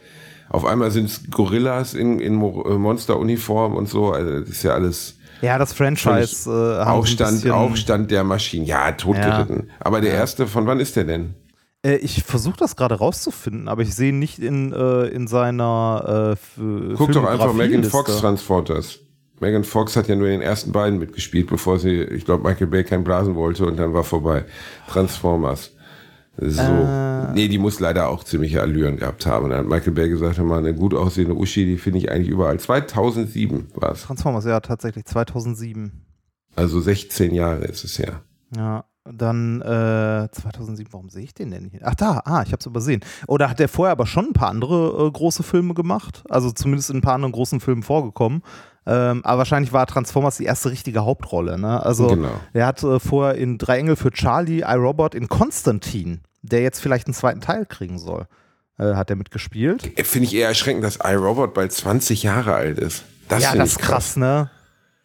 [0.49, 4.11] auf einmal sind es Gorillas in, in äh, Monsteruniform und so.
[4.11, 8.65] Also das ist ja alles Ja, das Franchise äh, Aufstand, Aufstand der Maschinen.
[8.65, 9.69] Ja, totgeritten.
[9.79, 11.35] Aber der erste, von wann ist der denn?
[11.83, 16.35] Äh, ich versuche das gerade rauszufinden, aber ich sehe ihn nicht in, äh, in seiner
[16.57, 17.83] äh, Guck doch einfach Megan.
[17.83, 18.99] Fox Transporters.
[19.39, 22.67] Megan Fox hat ja nur in den ersten beiden mitgespielt, bevor sie, ich glaube, Michael
[22.67, 24.45] Bay keinen blasen wollte und dann war vorbei.
[24.87, 25.71] Transformers.
[26.37, 26.61] So.
[26.61, 27.33] Äh.
[27.33, 29.49] Nee, die muss leider auch ziemliche Allüren gehabt haben.
[29.49, 32.29] Dann hat Michael Bay gesagt, hör mal, eine gut aussehende Uschi, die finde ich eigentlich
[32.29, 32.59] überall.
[32.59, 34.03] 2007 war es.
[34.03, 35.91] Transformers, ja, tatsächlich, 2007.
[36.55, 38.21] Also 16 Jahre ist es her.
[38.55, 41.81] Ja, dann äh, 2007, warum sehe ich den denn hier?
[41.83, 43.01] Ach da, ah, ich habe es übersehen.
[43.27, 46.23] Oder hat der vorher aber schon ein paar andere äh, große Filme gemacht?
[46.29, 48.43] Also zumindest in ein paar anderen großen Filmen vorgekommen.
[48.85, 51.57] Ähm, aber wahrscheinlich war Transformers die erste richtige Hauptrolle.
[51.59, 51.83] Ne?
[51.83, 52.31] Also Genau.
[52.53, 57.07] er hat äh, vorher in Drei Engel für Charlie, iRobot, in Konstantin, der jetzt vielleicht
[57.07, 58.27] einen zweiten Teil kriegen soll,
[58.77, 59.91] äh, hat er mitgespielt.
[60.03, 63.03] Finde ich eher erschreckend, dass iRobot bald 20 Jahre alt ist.
[63.27, 64.49] Das ja, das ist krass, ne?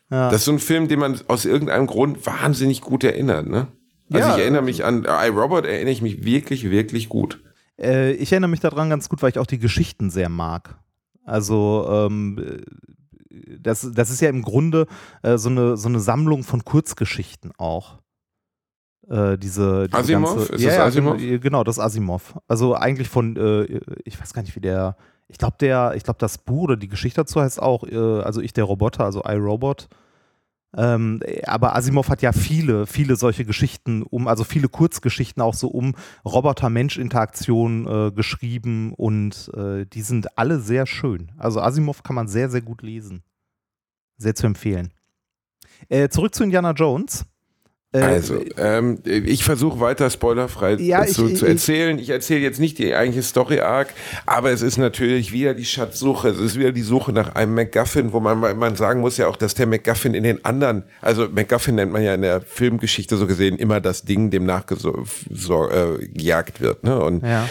[0.08, 3.66] Das ist so ein Film, den man aus irgendeinem Grund wahnsinnig gut erinnert, ne?
[4.12, 4.34] Also Ja.
[4.36, 7.42] ich erinnere mich an iRobot, erinnere ich mich wirklich, wirklich gut.
[7.78, 10.78] Äh, ich erinnere mich daran ganz gut, weil ich auch die Geschichten sehr mag.
[11.24, 14.86] Also, ähm, äh, das, das ist ja im Grunde
[15.22, 17.98] äh, so, eine, so eine Sammlung von Kurzgeschichten auch.
[19.08, 20.36] Äh, diese, diese Asimov?
[20.36, 21.16] Ganze, Ist ja, das Asimov?
[21.18, 22.38] Genau, genau, das Asimov.
[22.48, 24.96] Also eigentlich von, äh, ich weiß gar nicht, wie der,
[25.28, 28.40] ich glaube, der, ich glaube, das Buch oder die Geschichte dazu heißt auch, äh, also
[28.40, 29.88] ich der Roboter, also iRobot.
[30.76, 35.68] Ähm, aber Asimov hat ja viele, viele solche Geschichten um, also viele Kurzgeschichten auch so
[35.68, 41.32] um Roboter-Mensch-Interaktion äh, geschrieben und äh, die sind alle sehr schön.
[41.38, 43.22] Also Asimov kann man sehr, sehr gut lesen.
[44.18, 44.92] Sehr zu empfehlen.
[45.88, 47.26] Äh, zurück zu Indiana Jones.
[47.92, 51.98] Äh, Also, ähm, ich versuche weiter spoilerfrei Ja, zu, ich- zu ich- erzählen.
[51.98, 53.88] Ich erzähle jetzt nicht die eigentliche Story-Arc,
[54.26, 56.28] aber es ist natürlich wieder die Schatzsuche.
[56.30, 59.36] Es ist wieder die Suche nach einem MacGuffin, wo man, man sagen muss ja auch,
[59.36, 63.26] dass der MacGuffin in den anderen, also MacGuffin nennt man ja in der Filmgeschichte so
[63.26, 64.80] gesehen immer das Ding, dem nachgejagt
[66.58, 66.84] äh, wird.
[66.84, 66.98] Ne?
[67.00, 67.48] Und Ja.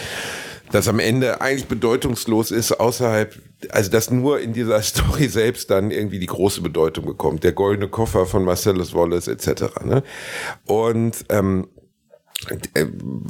[0.72, 3.34] Das am Ende eigentlich bedeutungslos ist, außerhalb,
[3.70, 7.44] also dass nur in dieser Story selbst dann irgendwie die große Bedeutung bekommt.
[7.44, 9.84] Der goldene Koffer von Marcellus Wallace etc.
[9.84, 10.02] Ne?
[10.66, 11.68] Und ähm,
[12.74, 12.84] äh,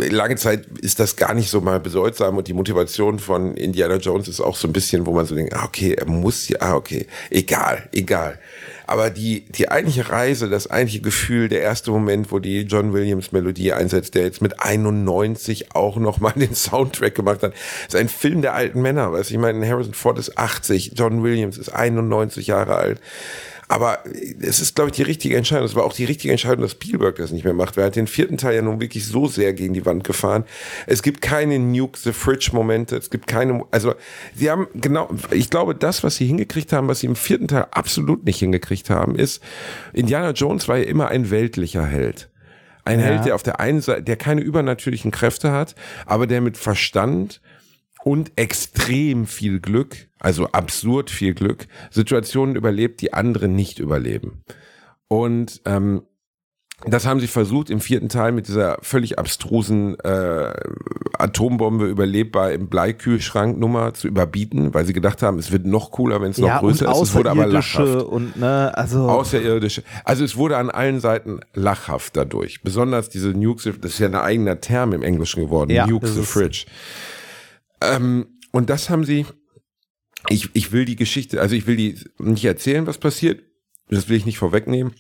[0.09, 4.27] lange Zeit ist das gar nicht so mal bedeutsam und die Motivation von Indiana Jones
[4.27, 6.75] ist auch so ein bisschen, wo man so denkt, ah, okay, er muss ja, ah,
[6.75, 8.41] okay, egal, egal.
[8.87, 13.33] Aber die, die eigentliche Reise, das eigentliche Gefühl, der erste Moment, wo die John Williams
[13.33, 17.53] Melodie einsetzt, der jetzt mit 91 auch nochmal den Soundtrack gemacht hat,
[17.87, 21.59] ist ein Film der alten Männer, weißt ich meine, Harrison Ford ist 80, John Williams
[21.59, 23.01] ist 91 Jahre alt.
[23.69, 23.99] Aber
[24.41, 25.65] es ist, glaube ich, die richtige Entscheidung.
[25.65, 27.77] Es war auch die richtige Entscheidung, dass Spielberg das nicht mehr macht.
[27.77, 30.45] weil Er hat den vierten Teil ja nun wirklich so sehr gegen die Wand gefahren.
[30.87, 32.97] Es gibt keine Nuke the Fridge Momente.
[32.97, 33.95] Es gibt keine, also,
[34.35, 37.67] sie haben genau, ich glaube, das, was sie hingekriegt haben, was sie im vierten Teil
[37.73, 39.43] absolut nicht hingekriegt haben, ist,
[39.93, 42.29] Indiana Jones war ja immer ein weltlicher Held.
[42.85, 45.75] Ein Held, der auf der einen Seite, der keine übernatürlichen Kräfte hat,
[46.07, 47.41] aber der mit Verstand
[48.07, 54.45] und extrem viel Glück, also absurd viel Glück, Situationen überlebt, die andere nicht überleben.
[55.09, 56.03] Und ähm,
[56.85, 60.53] das haben sie versucht im vierten Teil mit dieser völlig abstrusen äh,
[61.19, 66.21] Atombombe überlebbar im Bleikühlschrank Nummer zu überbieten, weil sie gedacht haben, es wird noch cooler,
[66.21, 67.03] wenn es noch ja, und größer ist.
[67.03, 68.05] Es wurde aber lachhaft.
[68.05, 69.83] Und ne, also Außerirdische.
[70.05, 72.63] Also es wurde an allen Seiten lachhaft dadurch.
[72.63, 75.73] Besonders diese Nukes, das ist ja ein eigener Term im Englischen geworden.
[75.73, 76.67] Ja, Nukes the ist- Fridge.
[77.81, 79.27] Ähm, und das haben sie,
[80.29, 83.43] ich, ich will die Geschichte, also ich will die nicht erzählen, was passiert.
[83.89, 84.95] Das will ich nicht vorwegnehmen.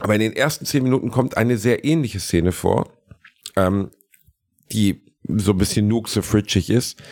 [0.00, 2.92] Aber in den ersten zehn Minuten kommt eine sehr ähnliche Szene vor,
[3.56, 3.90] ähm,
[4.72, 7.02] die so ein bisschen the Fridgeig ist,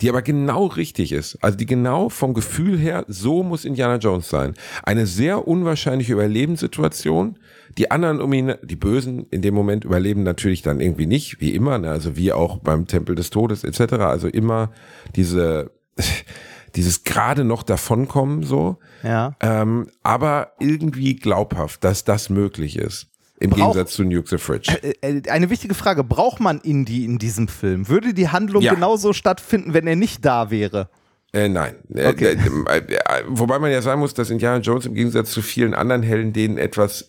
[0.00, 1.36] die aber genau richtig ist.
[1.42, 4.54] Also die genau vom Gefühl her, so muss Indiana Jones sein.
[4.82, 7.38] Eine sehr unwahrscheinliche Überlebenssituation.
[7.78, 11.54] Die anderen um ihn, die Bösen in dem Moment überleben natürlich dann irgendwie nicht, wie
[11.54, 11.90] immer, ne?
[11.90, 13.94] also wie auch beim Tempel des Todes etc.
[13.94, 14.70] Also immer
[15.16, 15.70] diese,
[16.76, 18.78] dieses gerade noch davonkommen so.
[19.02, 19.34] ja.
[19.40, 23.08] Ähm, aber irgendwie glaubhaft, dass das möglich ist.
[23.40, 24.72] Im Brauch- Gegensatz zu Nuke the Fridge.
[24.82, 27.88] Äh, äh, Eine wichtige Frage: Braucht man Indy in diesem Film?
[27.88, 28.72] Würde die Handlung Ja.
[28.74, 30.88] genauso stattfinden, wenn er nicht da wäre?
[31.32, 31.74] Äh, nein.
[31.92, 32.36] Äh, Okay.
[32.68, 36.04] äh, äh, wobei man ja sagen muss, dass Indiana Jones im Gegensatz zu vielen anderen
[36.04, 37.08] Helden, denen etwas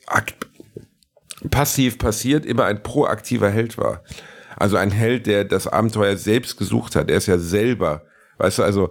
[1.49, 4.03] passiv passiert, immer ein proaktiver Held war.
[4.57, 7.09] Also ein Held, der das Abenteuer selbst gesucht hat.
[7.09, 8.03] Er ist ja selber,
[8.37, 8.89] weißt du, also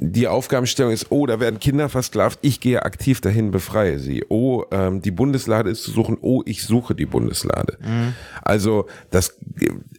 [0.00, 4.24] die Aufgabenstellung ist, oh, da werden Kinder versklavt, ich gehe aktiv dahin, befreie sie.
[4.28, 7.78] Oh, ähm, die Bundeslade ist zu suchen, oh, ich suche die Bundeslade.
[8.42, 9.36] Also das,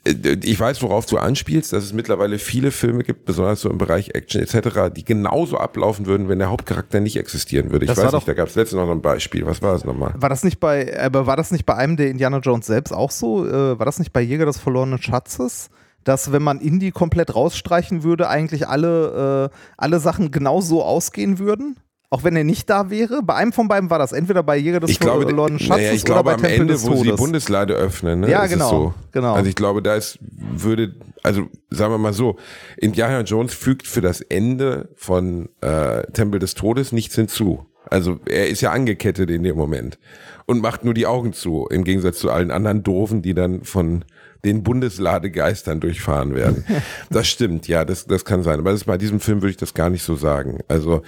[0.05, 3.77] äh, ich weiß, worauf du anspielst, dass es mittlerweile viele Filme gibt, besonders so im
[3.77, 7.85] Bereich Action etc., die genauso ablaufen würden, wenn der Hauptcharakter nicht existieren würde.
[7.85, 9.45] Ich Das weiß nicht, doch- da gab es letztens noch ein Beispiel.
[9.45, 10.13] Was war das nochmal?
[10.17, 13.11] War das nicht bei, aber war das nicht bei einem der Indiana Jones selbst auch
[13.11, 13.45] so?
[13.47, 15.69] Äh, war das nicht bei Jäger des verlorenen Schatzes?
[16.05, 21.37] Dass, wenn man Indy komplett rausstreichen würde, eigentlich alle, äh, alle Sachen genau so ausgehen
[21.39, 21.75] würden?
[22.11, 23.23] Auch wenn er nicht da wäre?
[23.23, 24.13] Bei einem von beiden war das.
[24.13, 26.87] Entweder bei Jäger des verlorenen Schatzes naja, ich oder glaube bei am Tempel Ende, des
[26.87, 27.19] wo sie die Todes.
[27.19, 28.93] Bundeslade öffnen, ne, Ja, genau, so.
[29.11, 29.33] genau.
[29.33, 32.37] Also ich glaube, da ist, würde, also sagen wir mal so,
[32.77, 37.65] Indiana Jones fügt für das Ende von äh, Tempel des Todes nichts hinzu.
[37.89, 39.99] Also er ist ja angekettet in dem Moment
[40.45, 44.05] und macht nur die Augen zu, im Gegensatz zu allen anderen Doofen, die dann von
[44.45, 46.63] den Bundesladegeistern durchfahren werden.
[47.09, 48.59] Das stimmt, ja, das, das kann sein.
[48.59, 50.59] Aber das, bei diesem Film würde ich das gar nicht so sagen.
[50.67, 51.01] Also,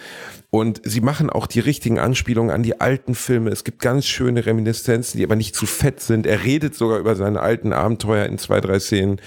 [0.50, 3.50] und sie machen auch die richtigen Anspielungen an die alten Filme.
[3.50, 6.26] Es gibt ganz schöne Reminiszenzen, die aber nicht zu fett sind.
[6.26, 9.20] Er redet sogar über seine alten Abenteuer in zwei, drei Szenen.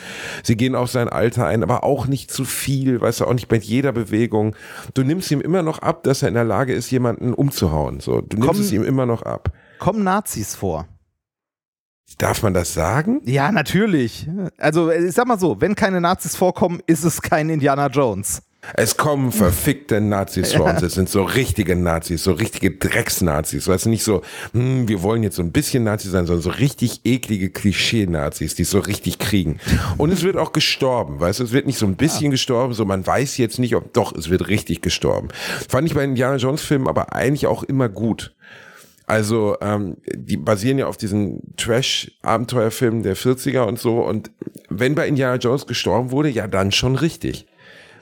[0.42, 3.50] Sie gehen auf sein Alter ein, aber auch nicht zu viel, weißt du, auch nicht
[3.50, 4.56] mit jeder Bewegung.
[4.94, 8.00] Du nimmst ihm immer noch ab, dass er in der Lage ist, jemanden umzuhauen.
[8.00, 9.52] So, du nimmst es ihm immer noch ab.
[9.78, 10.86] Kommen Nazis vor?
[12.18, 13.20] Darf man das sagen?
[13.24, 14.28] Ja, natürlich.
[14.58, 18.42] Also, ich sag mal so, wenn keine Nazis vorkommen, ist es kein Indiana Jones.
[18.74, 20.82] Es kommen verfickte Nazis vor uns.
[20.82, 23.66] Es sind so richtige Nazis, so richtige Drecksnazis.
[23.66, 26.50] Weißt du, nicht so, hm, wir wollen jetzt so ein bisschen Nazis sein, sondern so
[26.50, 29.58] richtig eklige Klischee-Nazis, die es so richtig kriegen.
[29.96, 32.84] Und es wird auch gestorben, weißt du, es wird nicht so ein bisschen gestorben, so
[32.84, 35.28] man weiß jetzt nicht, ob, doch, es wird richtig gestorben.
[35.68, 38.34] Fand ich bei Indiana Jones Filmen aber eigentlich auch immer gut.
[39.10, 44.02] Also, ähm, die basieren ja auf diesen Trash-Abenteuerfilmen der 40er und so.
[44.02, 44.30] Und
[44.68, 47.48] wenn bei Indiana Jones gestorben wurde, ja, dann schon richtig.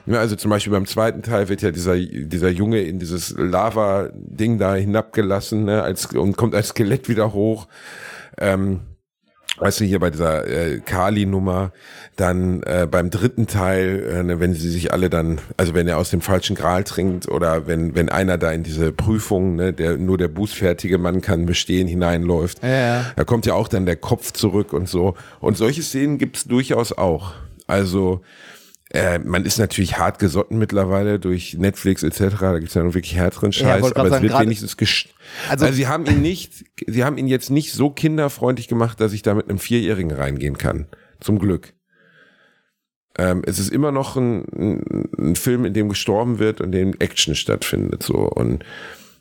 [0.05, 4.59] Ja, also zum Beispiel beim zweiten Teil wird ja dieser, dieser Junge in dieses Lava-Ding
[4.59, 7.67] da hinabgelassen ne, als, und kommt als Skelett wieder hoch.
[8.37, 8.81] ähm,
[9.59, 11.71] Weißt du, hier bei dieser äh, Kali-Nummer,
[12.15, 15.97] dann äh, beim dritten Teil, äh, ne, wenn sie sich alle dann, also wenn er
[15.97, 19.97] aus dem falschen Gral trinkt oder wenn, wenn einer da in diese Prüfung, ne, der
[19.97, 23.05] nur der bußfertige Mann kann bestehen, hineinläuft, Ja, ja.
[23.15, 25.15] da kommt ja auch dann der Kopf zurück und so.
[25.39, 27.33] Und solche Szenen gibt's durchaus auch.
[27.67, 28.21] Also
[28.91, 32.35] äh, man ist natürlich hart gesotten mittlerweile durch Netflix etc.
[32.39, 35.09] Da gibt's ja noch wirklich härteren Ja, Scheiß, grad aber es wird wenigstens gesch
[35.47, 39.13] Also- also, sie haben ihn nicht, sie haben ihn jetzt nicht so kinderfreundlich gemacht, dass
[39.13, 40.87] ich da mit einem Vierjährigen reingehen kann.
[41.19, 41.73] Zum Glück.
[43.17, 46.91] Ähm, es ist immer noch ein, ein, ein Film, in dem gestorben wird und in
[46.93, 48.01] dem Action stattfindet.
[48.03, 48.63] So und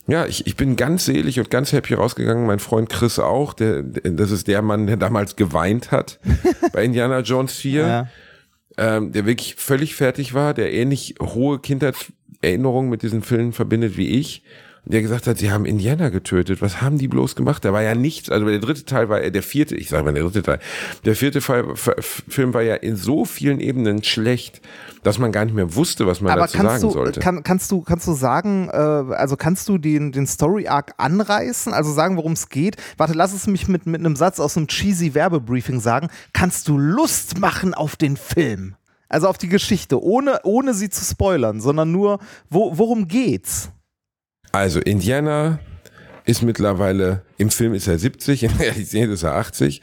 [0.06, 2.46] ja, ich, ich bin ganz selig und ganz happy rausgegangen.
[2.46, 3.52] Mein Freund Chris auch.
[3.52, 6.18] Der, der, das ist der Mann, der damals geweint hat
[6.72, 8.08] bei Indiana Jones 4 Ja.
[8.78, 14.08] Ähm, der wirklich völlig fertig war, der ähnlich hohe Kindheitserinnerungen mit diesen Filmen verbindet wie
[14.18, 14.42] ich.
[14.88, 16.62] Der gesagt hat, sie haben Indiana getötet.
[16.62, 17.62] Was haben die bloß gemacht?
[17.62, 18.30] Da war ja nichts.
[18.30, 20.60] Also der dritte Teil war, äh, der vierte, ich sage mal der dritte Teil,
[21.04, 24.62] der vierte Film war ja in so vielen Ebenen schlecht,
[25.02, 27.20] dass man gar nicht mehr wusste, was man Aber dazu sagen du, sollte.
[27.20, 31.74] kann, kannst du, kannst du sagen, äh, also kannst du den, den Story Arc anreißen,
[31.74, 32.76] also sagen, worum es geht?
[32.96, 36.08] Warte, lass es mich mit, mit einem Satz aus einem cheesy Werbebriefing sagen.
[36.32, 38.74] Kannst du Lust machen auf den Film?
[39.10, 43.70] Also auf die Geschichte, ohne, ohne sie zu spoilern, sondern nur, wo, worum geht's?
[44.58, 45.60] Also Indiana
[46.24, 49.82] ist mittlerweile, im Film ist er 70, in der Realität ist er 80,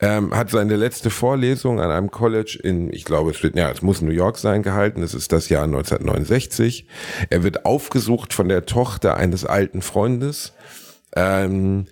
[0.00, 3.82] ähm, hat seine letzte Vorlesung an einem College in, ich glaube, es wird, ja, es
[3.82, 5.02] muss New York sein, gehalten.
[5.02, 6.86] Das ist das Jahr 1969.
[7.28, 10.54] Er wird aufgesucht von der Tochter eines alten Freundes.
[11.14, 11.84] Ähm,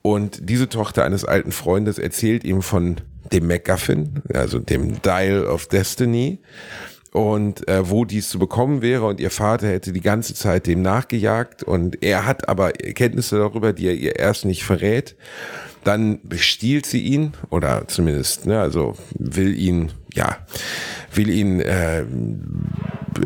[0.00, 2.98] und diese Tochter eines alten Freundes erzählt ihm von
[3.32, 6.38] dem MacGuffin, also dem Dial of Destiny
[7.14, 10.82] und äh, wo dies zu bekommen wäre und ihr Vater hätte die ganze Zeit dem
[10.82, 15.14] nachgejagt und er hat aber Kenntnisse darüber, die er ihr erst nicht verrät.
[15.84, 20.38] Dann bestiehlt sie ihn oder zumindest, ne, also will ihn, ja,
[21.14, 21.60] will ihn.
[21.60, 22.04] Äh,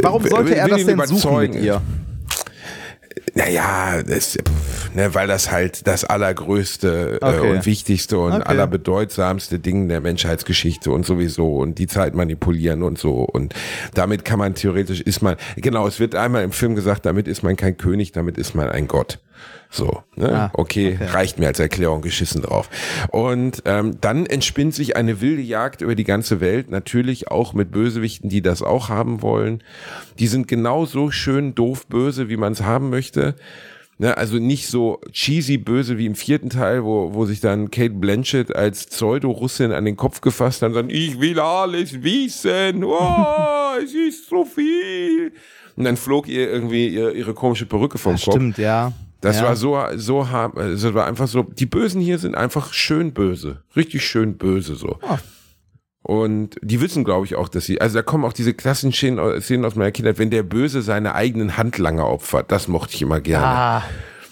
[0.03, 1.81] Warum will- sollte er das denn suchen mit ihr?
[3.35, 4.39] Naja, das,
[4.95, 7.37] ne, weil das halt das allergrößte Okay.
[7.37, 8.45] äh, und wichtigste und Okay.
[8.47, 13.21] allerbedeutsamste Ding der Menschheitsgeschichte und sowieso und die Zeit manipulieren und so.
[13.25, 13.55] Und
[13.95, 17.43] damit kann man theoretisch, ist man, genau, es wird einmal im Film gesagt, damit ist
[17.43, 19.19] man kein König, damit ist man ein Gott.
[19.71, 20.33] So, ne?
[20.33, 21.05] Ah, okay, okay.
[21.11, 22.71] reicht mir als Erklärung, geschissen drauf.
[23.11, 27.71] Und ähm, dann entspinnt sich eine wilde Jagd über die ganze Welt, natürlich auch mit
[27.71, 29.63] Bösewichten, die das auch haben wollen.
[30.19, 33.35] Die sind genauso schön doof böse, wie man es haben möchte.
[34.01, 37.95] Ne, also nicht so cheesy böse wie im vierten Teil, wo, wo sich dann Kate
[37.95, 43.75] Blanchett als Pseudo-Russin an den Kopf gefasst hat und sagt, ich will alles wissen, oh,
[43.83, 45.33] es ist so viel.
[45.75, 48.23] Und dann flog ihr irgendwie ihre, ihre komische Perücke vom Kopf.
[48.35, 48.93] Stimmt, ja.
[49.21, 49.45] Das ja.
[49.45, 53.63] war so, so hart, das war einfach so, die Bösen hier sind einfach schön böse.
[53.75, 54.99] Richtig schön böse so.
[55.03, 55.19] Ah.
[56.03, 59.43] Und die wissen, glaube ich, auch, dass sie, also da kommen auch diese klassischen Szenen,
[59.43, 63.21] Szenen aus meiner Kindheit, wenn der Böse seine eigenen Handlanger opfert, das mochte ich immer
[63.21, 63.47] gerne.
[63.47, 63.83] Ah,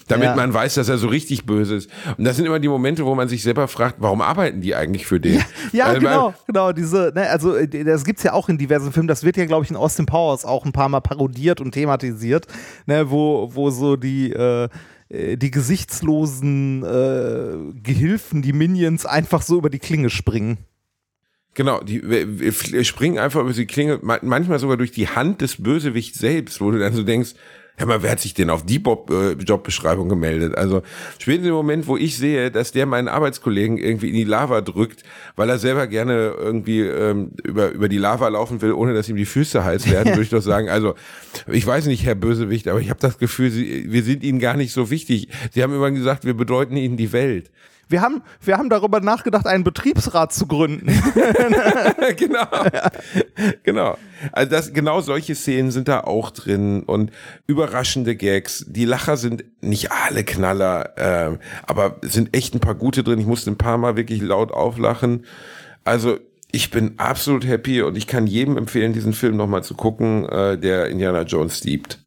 [0.07, 0.35] damit ja.
[0.35, 1.89] man weiß, dass er so richtig böse ist.
[2.17, 5.05] Und das sind immer die Momente, wo man sich selber fragt, warum arbeiten die eigentlich
[5.05, 5.43] für den?
[5.73, 6.71] Ja, Weil- weil- genau, genau.
[6.71, 9.07] Diese, ne, also äh, das gibt's ja auch in diversen Filmen.
[9.07, 12.47] Das wird ja, glaube ich, in Austin Powers auch ein paar Mal parodiert und thematisiert,
[12.85, 14.69] ne, wo, wo so die, äh,
[15.09, 20.57] äh, die gesichtslosen äh, Gehilfen, die Minions, einfach so über die Klinge springen.
[21.53, 22.01] Genau, die
[22.83, 26.69] springen einfach über die Klinge, ma- manchmal sogar durch die Hand des Bösewichts selbst, wo
[26.69, 27.31] du dann so denkst,
[27.77, 30.57] hör mal, wer hat sich denn auf die Bob, äh, Jobbeschreibung gemeldet?
[30.57, 30.81] Also
[31.19, 35.03] spätestens im Moment, wo ich sehe, dass der meinen Arbeitskollegen irgendwie in die Lava drückt,
[35.35, 39.15] weil er selber gerne irgendwie ähm, über, über die Lava laufen will, ohne dass ihm
[39.15, 40.95] die Füße heiß werden, würde ich doch sagen, also
[41.45, 44.57] ich weiß nicht, Herr Bösewicht, aber ich habe das Gefühl, Sie, wir sind Ihnen gar
[44.57, 45.29] nicht so wichtig.
[45.51, 47.51] Sie haben immer gesagt, wir bedeuten Ihnen die Welt.
[47.89, 50.87] Wir haben, wir haben darüber nachgedacht, einen Betriebsrat zu gründen.
[52.17, 52.47] genau.
[53.63, 53.97] genau.
[54.31, 57.11] Also das, genau solche Szenen sind da auch drin und
[57.47, 58.65] überraschende Gags.
[58.67, 63.19] Die Lacher sind nicht alle Knaller, ähm, aber sind echt ein paar gute drin.
[63.19, 65.25] Ich musste ein paar Mal wirklich laut auflachen.
[65.85, 66.17] Also
[66.51, 70.57] ich bin absolut happy und ich kann jedem empfehlen, diesen Film nochmal zu gucken, äh,
[70.57, 72.06] der Indiana Jones liebt.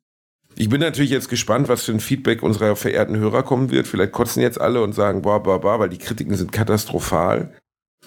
[0.61, 3.87] Ich bin natürlich jetzt gespannt, was für ein Feedback unserer verehrten Hörer kommen wird.
[3.87, 7.55] Vielleicht kotzen jetzt alle und sagen, boah, boah, boah, weil die Kritiken sind katastrophal.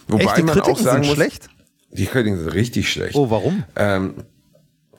[0.07, 1.49] Wobei Echt, die man Kritiken auch sagen sind muss, schlecht?
[1.89, 3.15] die Kritiken sind richtig schlecht.
[3.15, 3.63] Oh, warum?
[3.75, 4.13] Ähm,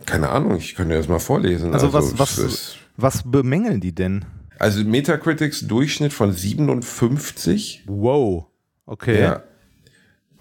[0.05, 1.73] keine Ahnung, ich könnte das mal vorlesen.
[1.73, 4.25] Also, was, es was, ist- was bemängeln die denn?
[4.59, 7.85] also Metacritics Durchschnitt von 57.
[7.87, 8.47] Wow.
[8.87, 9.21] Okay.
[9.21, 9.43] Ja.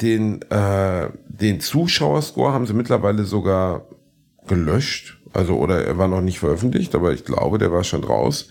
[0.01, 3.85] Den, äh, den Zuschauerscore haben sie mittlerweile sogar
[4.47, 5.19] gelöscht.
[5.33, 8.49] Also, oder er war noch nicht veröffentlicht, aber ich glaube, der war schon raus.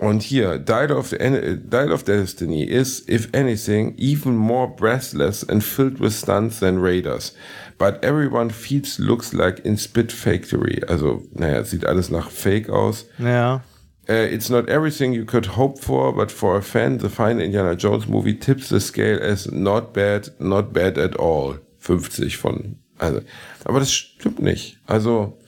[0.00, 6.00] Und hier, Dial of, Dial of Destiny is, if anything, even more breathless and filled
[6.00, 7.32] with stunts than Raiders.
[7.78, 10.82] But everyone feels looks like in Spit Factory.
[10.88, 13.06] Also, naja, sieht alles nach Fake aus.
[13.18, 13.62] Ja.
[14.08, 17.74] Uh, it's not everything you could hope for, but for a fan, the fine Indiana
[17.74, 21.58] Jones movie tips the scale as not bad, not bad at all.
[21.78, 23.20] 50 von, also,
[23.64, 24.78] aber das stimmt nicht.
[24.86, 25.38] Also,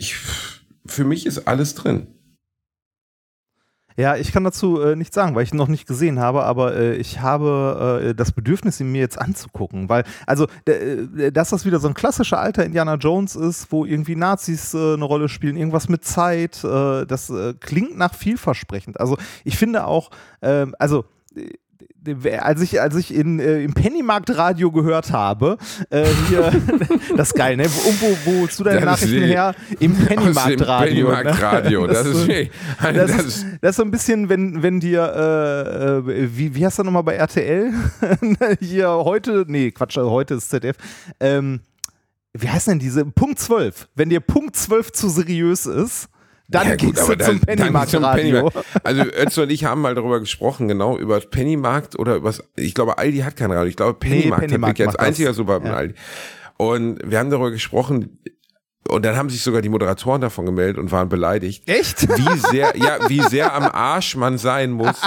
[0.00, 0.16] ich,
[0.86, 2.08] für mich ist alles drin.
[3.96, 6.74] Ja, ich kann dazu äh, nichts sagen, weil ich ihn noch nicht gesehen habe, aber
[6.74, 11.66] äh, ich habe äh, das Bedürfnis, ihn mir jetzt anzugucken, weil, also, äh, dass das
[11.66, 15.58] wieder so ein klassischer alter Indiana Jones ist, wo irgendwie Nazis äh, eine Rolle spielen,
[15.58, 17.30] irgendwas mit Zeit, äh, das
[17.60, 18.98] klingt nach vielversprechend.
[18.98, 21.04] Also, ich finde auch, ähm, also,
[22.40, 25.58] als ich, als ich in, äh, im Pennymarkt-Radio gehört habe,
[25.90, 26.50] äh, hier,
[27.16, 27.66] das ist geil, ne?
[27.66, 29.54] Wo, wo, wo zu deinen Nachrichten her?
[29.78, 31.08] Im Pennymarkt-Radio.
[31.08, 31.92] Pennymarkt-Radio, ne?
[31.92, 32.28] das, das, ist,
[32.82, 36.64] das, das, ist, das ist so ein bisschen, wenn, wenn dir, äh, äh wie, wie
[36.64, 37.72] heißt das nochmal bei RTL?
[38.60, 40.76] hier heute, nee, Quatsch, heute ist ZDF.
[41.18, 41.60] Ähm,
[42.32, 43.04] wie heißt denn diese?
[43.04, 43.88] Punkt 12.
[43.94, 46.08] Wenn dir Punkt 12 zu seriös ist,
[46.50, 48.50] dann ja, gehst du zum Pennymarkt-Radio.
[48.82, 52.98] Also Ötze und ich haben mal darüber gesprochen, genau, über Pennymarkt oder über ich glaube,
[52.98, 53.68] Aldi hat kein Radio.
[53.68, 55.74] Ich glaube, Pennymarkt, nee, Pennymarkt hat als einziger Supermarkt ja.
[55.74, 55.94] Aldi.
[56.56, 58.18] Und wir haben darüber gesprochen,
[58.88, 61.68] und dann haben sich sogar die Moderatoren davon gemeldet und waren beleidigt.
[61.68, 62.08] Echt?
[62.08, 65.00] Wie sehr, ja, wie sehr am Arsch man sein muss,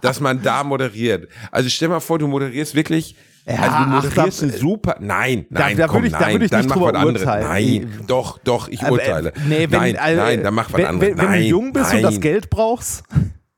[0.00, 1.28] dass man da moderiert.
[1.50, 3.16] Also stell mal vor, du moderierst wirklich
[3.48, 4.96] ja, also du moderierst ach, super.
[5.00, 7.24] Nein, nein, da, da komm, ich, nein, da dann mach was anderes.
[7.24, 9.30] Nein, doch, doch, ich urteile.
[9.30, 11.10] Äh, nee, wenn, nein, also, nein, dann mach was wenn, anderes.
[11.10, 12.04] Wenn, wenn nein, du jung bist nein.
[12.04, 13.04] und das Geld brauchst.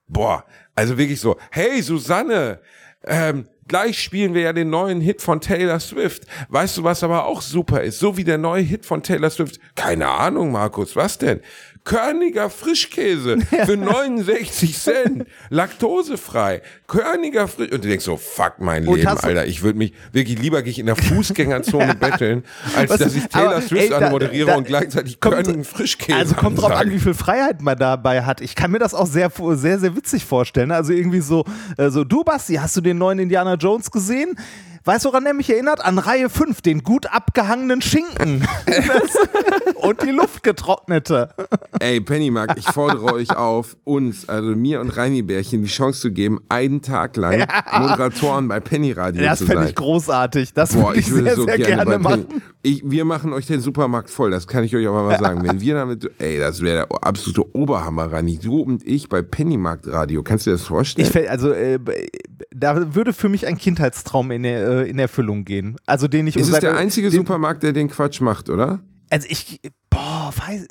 [0.06, 1.36] Boah, also wirklich so.
[1.50, 2.60] Hey, Susanne,
[3.06, 6.24] ähm, gleich spielen wir ja den neuen Hit von Taylor Swift.
[6.48, 7.98] Weißt du, was aber auch super ist?
[7.98, 9.58] So wie der neue Hit von Taylor Swift.
[9.74, 11.40] Keine Ahnung, Markus, was denn?
[11.84, 15.26] Körniger Frischkäse für 69 Cent.
[15.48, 16.62] Laktosefrei.
[16.86, 17.72] Körniger Frisch.
[17.72, 19.46] Und du denkst so, fuck mein Leben, Alter.
[19.46, 22.44] Ich würde mich wirklich lieber gehe ich in der Fußgängerzone betteln,
[22.76, 26.34] als Was, dass ich Taylor Swift ey, moderiere da, und gleichzeitig kommt, Körnigen Frischkäse Also
[26.34, 28.40] kommt drauf an, wie viel Freiheit man dabei hat.
[28.40, 30.70] Ich kann mir das auch sehr, sehr, sehr witzig vorstellen.
[30.70, 31.44] Also irgendwie so,
[31.76, 34.36] äh, so du Basti, hast du den neuen Indiana Jones gesehen?
[34.84, 35.84] Weißt du, woran er mich erinnert?
[35.84, 38.46] An Reihe 5, den gut abgehangenen Schinken.
[39.74, 41.34] und die luftgetrocknete.
[41.80, 46.12] Ey, Pennymark, ich fordere euch auf, uns, also mir und Reini Bärchen, die Chance zu
[46.12, 47.46] geben, einen Tag lang
[47.78, 49.56] Moderatoren bei Penny Radio das zu sein.
[49.56, 50.54] Das fände ich großartig.
[50.54, 52.42] Das würde ich, ich sehr, so sehr gerne, gerne machen.
[52.62, 55.42] Ich, wir machen euch den Supermarkt voll, das kann ich euch aber mal sagen.
[55.42, 58.38] Wenn wir damit, ey, das wäre der absolute Oberhammer, Reini.
[58.38, 60.22] Du und ich bei Pennymarkt Radio.
[60.22, 61.08] Kannst du dir das vorstellen?
[61.08, 61.78] Ich, also, äh,
[62.54, 65.76] da würde für mich ein Kindheitstraum in äh, in Erfüllung gehen.
[65.86, 66.36] Also den ich.
[66.36, 68.80] Ist es der einzige Supermarkt, der den Quatsch macht, oder?
[69.10, 70.66] Also ich, boah, weiß,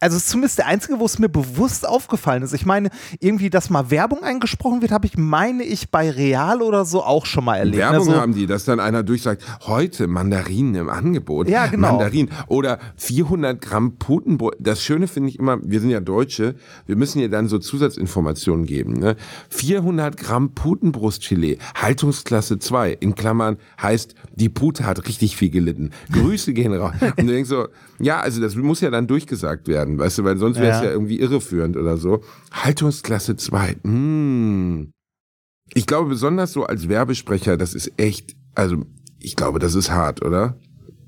[0.00, 2.54] also ist zumindest der einzige, wo es mir bewusst aufgefallen ist.
[2.54, 6.84] Ich meine, irgendwie, dass mal Werbung eingesprochen wird, habe ich, meine ich, bei Real oder
[6.84, 7.78] so auch schon mal erlebt.
[7.78, 11.48] Werbung also, haben die, dass dann einer durchsagt, heute Mandarinen im Angebot.
[11.48, 11.92] Ja, genau.
[11.92, 12.30] Mandarinen.
[12.46, 14.56] Oder 400 Gramm Putenbrot.
[14.60, 16.54] Das Schöne finde ich immer, wir sind ja Deutsche,
[16.86, 18.94] wir müssen ja dann so Zusatzinformationen geben.
[18.94, 19.16] Ne?
[19.50, 25.90] 400 Gramm Putenbrustfilet, Haltungsklasse 2, in Klammern heißt, die Pute hat richtig viel gelitten.
[26.12, 26.94] Grüße gehen raus.
[27.16, 27.68] Und du denkst so,
[28.00, 30.86] ja, also das muss ja dann durchgesagt werden, weißt du, weil sonst wäre es ja.
[30.86, 30.90] ja.
[30.90, 32.22] irgendwie irreführend oder so.
[32.52, 33.76] Haltungsklasse 2.
[33.84, 34.92] Mm.
[35.74, 38.84] Ich glaube, besonders so als Werbesprecher, das ist echt, also
[39.20, 40.56] ich glaube, das ist hart, oder?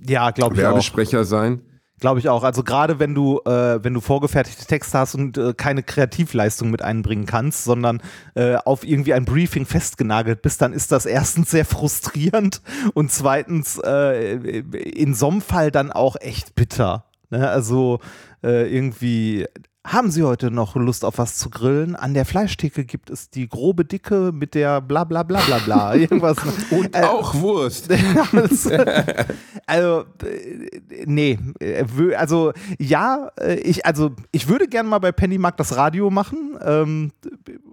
[0.06, 0.64] Ja, glaube ich auch.
[0.64, 1.62] Werbesprecher sein.
[2.00, 2.44] Glaube ich auch.
[2.44, 6.80] Also gerade wenn du, äh, wenn du vorgefertigte Texte hast und äh, keine Kreativleistung mit
[6.80, 8.00] einbringen kannst, sondern
[8.34, 12.62] äh, auf irgendwie ein Briefing festgenagelt bist, dann ist das erstens sehr frustrierend
[12.94, 17.04] und zweitens äh, in so einem Fall dann auch echt bitter.
[17.28, 17.46] Ne?
[17.48, 18.00] Also
[18.42, 19.46] äh, irgendwie
[19.86, 21.96] haben Sie heute noch Lust auf was zu grillen?
[21.96, 25.94] An der Fleischtheke gibt es die grobe Dicke mit der bla bla bla bla bla.
[25.96, 26.36] Irgendwas.
[26.70, 27.88] Und äh, auch Wurst.
[29.66, 31.38] also, äh, nee.
[31.60, 31.84] Äh,
[32.14, 36.58] also, ja, äh, ich, also, ich würde gerne mal bei Pennymarkt das Radio machen.
[36.62, 37.12] Ähm,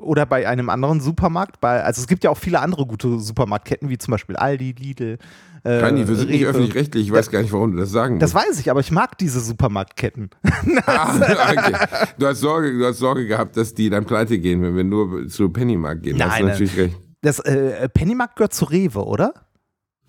[0.08, 1.60] oder bei einem anderen Supermarkt.
[1.60, 5.18] Bei, also, es gibt ja auch viele andere gute Supermarktketten, wie zum Beispiel Aldi, Lidl.
[5.64, 7.08] Äh, Rani, wir sind nicht öffentlich-rechtlich.
[7.08, 9.42] Ich weiß gar nicht, warum du das sagen Das weiß ich, aber ich mag diese
[9.42, 10.30] Supermarktketten.
[10.86, 11.74] ah, okay.
[12.18, 15.28] du, hast Sorge, du hast Sorge gehabt, dass die dann pleite gehen, wenn wir nur
[15.28, 16.18] zu Pennymarkt gehen.
[16.18, 16.98] Nein, hast du natürlich recht.
[17.22, 19.34] Das äh, Pennymarkt gehört zu Rewe, oder?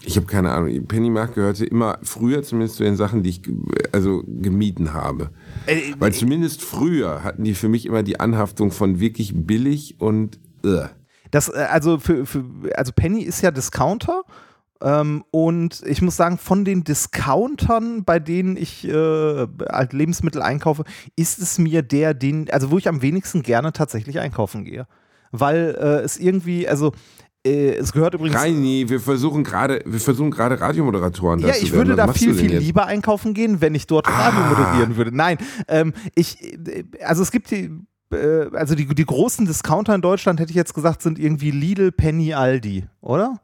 [0.02, 0.86] Ich habe keine Ahnung.
[0.86, 3.42] Pennymarkt gehörte immer früher zumindest zu den Sachen, die ich
[3.92, 5.30] also gemieden habe.
[5.66, 10.38] Äh, Weil zumindest früher hatten die für mich immer die Anhaftung von wirklich billig und
[10.64, 10.84] uh.
[11.30, 12.44] Das, äh, also für, für,
[12.76, 14.22] also Penny ist ja Discounter
[14.80, 20.84] Ähm, und ich muss sagen, von den Discountern, bei denen ich äh, halt Lebensmittel einkaufe,
[21.16, 24.86] ist es mir der, den, also wo ich am wenigsten gerne tatsächlich einkaufen gehe.
[25.32, 26.92] Weil äh, es irgendwie, also
[27.48, 28.38] äh, es gehört übrigens.
[28.38, 32.86] Reini, wir versuchen gerade, wir versuchen gerade Radiomoderatoren Ja, ich würde da viel, viel lieber
[32.86, 34.28] einkaufen gehen, wenn ich dort Ah.
[34.28, 35.16] Radio moderieren würde.
[35.16, 35.38] Nein,
[35.68, 37.70] ähm, ich, äh, also es gibt die,
[38.12, 41.92] äh, also die, die großen Discounter in Deutschland, hätte ich jetzt gesagt, sind irgendwie Lidl,
[41.92, 43.40] Penny, Aldi, oder?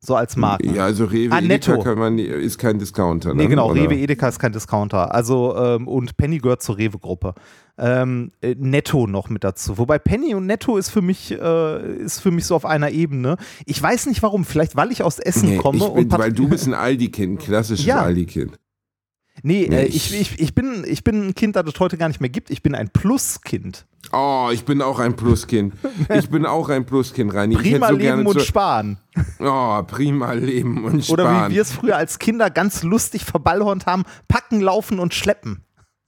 [0.00, 0.74] So als Marken.
[0.74, 3.32] Ja, also Rewe, Ah, Edeka kann man, ist kein Discounter.
[3.32, 3.48] Nee, ne?
[3.48, 3.80] genau, Oder?
[3.80, 5.14] Rewe Edeka ist kein Discounter.
[5.14, 7.32] Also, ähm, und Penny gehört zur Rewe-Gruppe.
[7.76, 9.78] Ähm, äh, Netto noch mit dazu.
[9.78, 13.36] Wobei Penny und Netto ist für mich, äh, ist für mich so auf einer Ebene.
[13.66, 16.66] Ich weiß nicht warum, vielleicht weil ich aus Essen Nee, komme bin, weil du bist
[16.68, 18.00] ein Aldi-Kind, ein klassisches Ja.
[18.02, 18.58] Aldi-Kind.
[19.42, 22.06] Nee, Nee, äh, ich- ich, ich, bin, ich bin ein Kind, das es heute gar
[22.06, 22.50] nicht mehr gibt.
[22.50, 23.84] Ich bin ein Plus-Kind.
[24.12, 25.74] Oh, ich bin auch ein Pluskind.
[26.14, 27.54] Ich bin auch ein Pluskind, Reini.
[27.54, 28.98] ich Prima hätte so leben und sparen.
[29.40, 31.50] Oh, prima leben und Oder sparen.
[31.50, 35.63] wie wir es früher als Kinder ganz lustig verballhornt haben: packen, laufen und schleppen.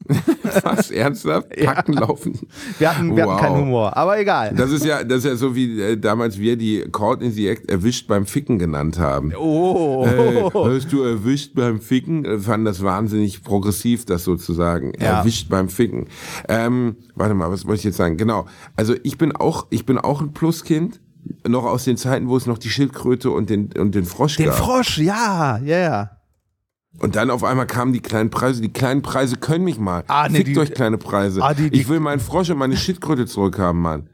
[0.63, 1.49] Was, ernsthaft?
[1.65, 2.39] Packen, laufen?
[2.79, 3.33] Wir hatten, wir Wow.
[3.35, 4.55] hatten keinen Humor, aber egal.
[4.55, 7.49] Das ist ja, das ist ja so wie äh, damals wir die Caught in the
[7.49, 9.33] Act erwischt beim Ficken genannt haben.
[9.37, 10.07] oh.
[10.07, 12.25] Hey, hast du erwischt beim Ficken?
[12.25, 14.93] Äh, Fanden das wahnsinnig progressiv, das sozusagen.
[15.01, 15.19] Ja.
[15.19, 16.07] Erwischt beim Ficken.
[16.49, 18.17] Ähm, warte mal, was wollte ich jetzt sagen?
[18.17, 18.47] Genau.
[18.77, 21.01] Also ich bin auch, ich bin auch ein Pluskind.
[21.49, 24.47] Noch aus den Zeiten, wo es noch die Schildkröte und den, und den Frosch Den
[24.47, 24.55] gab.
[24.55, 26.11] Frosch, ja, ja, ja.
[26.99, 28.63] Und dann auf einmal kamen die kleinen Preise.
[28.63, 30.05] Die kleinen Preise können mich mal.
[30.09, 31.43] Ah, nee, Fickt die- euch kleine Preise.
[31.43, 34.09] Ah, die- die- ich will meinen Frosch und meine Schildkröte zurückhaben, Mann.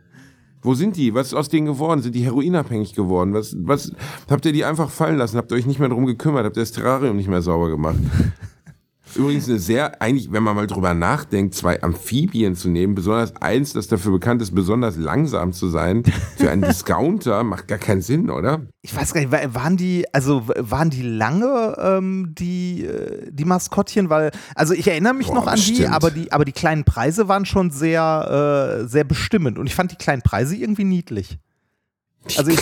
[0.64, 1.12] Wo sind die?
[1.14, 2.03] Was ist aus denen geworden?
[2.03, 3.35] Sind die heroinabhängig geworden?
[3.35, 3.93] Was, was,
[4.30, 5.37] habt ihr die einfach fallen lassen?
[5.37, 6.45] Habt ihr euch nicht mehr drum gekümmert?
[6.45, 7.97] Habt ihr das Terrarium nicht mehr sauber gemacht?
[9.14, 13.72] Übrigens eine sehr, eigentlich, wenn man mal drüber nachdenkt, zwei Amphibien zu nehmen, besonders eins,
[13.72, 16.02] das dafür bekannt ist, besonders langsam zu sein,
[16.36, 18.62] für einen Discounter, macht gar keinen Sinn, oder?
[18.80, 23.44] Ich weiß gar nicht, wa- waren die, also waren die lange ähm, die, äh, die
[23.44, 24.08] Maskottchen?
[24.10, 27.28] Weil, also ich erinnere mich Boah, noch an die aber, die, aber die kleinen Preise
[27.28, 29.58] waren schon sehr, äh, sehr bestimmend.
[29.58, 31.38] Und ich fand die kleinen Preise irgendwie niedlich.
[32.36, 32.60] Also ich,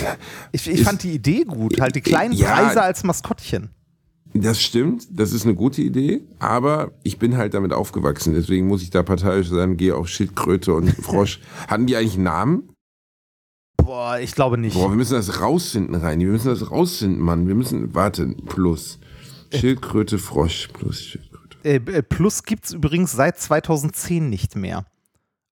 [0.52, 2.54] ich, ich fand die Idee gut, halt die kleinen Ja.
[2.54, 3.70] Preise als Maskottchen.
[4.32, 8.82] Das stimmt, das ist eine gute Idee, aber ich bin halt damit aufgewachsen, deswegen muss
[8.82, 11.40] ich da parteiisch sein, gehe auf Schildkröte und Frosch.
[11.66, 12.68] Hatten die eigentlich einen Namen?
[13.76, 14.74] Boah, ich glaube nicht.
[14.74, 17.48] Boah, wir müssen das rausfinden, Reini, wir müssen das rausfinden, Mann.
[17.48, 19.00] Wir müssen, warte, plus.
[19.52, 21.30] Schildkröte, Frosch, plus Schildkröte.
[21.64, 24.84] Äh, äh, Plus gibt es übrigens seit 2010 nicht mehr.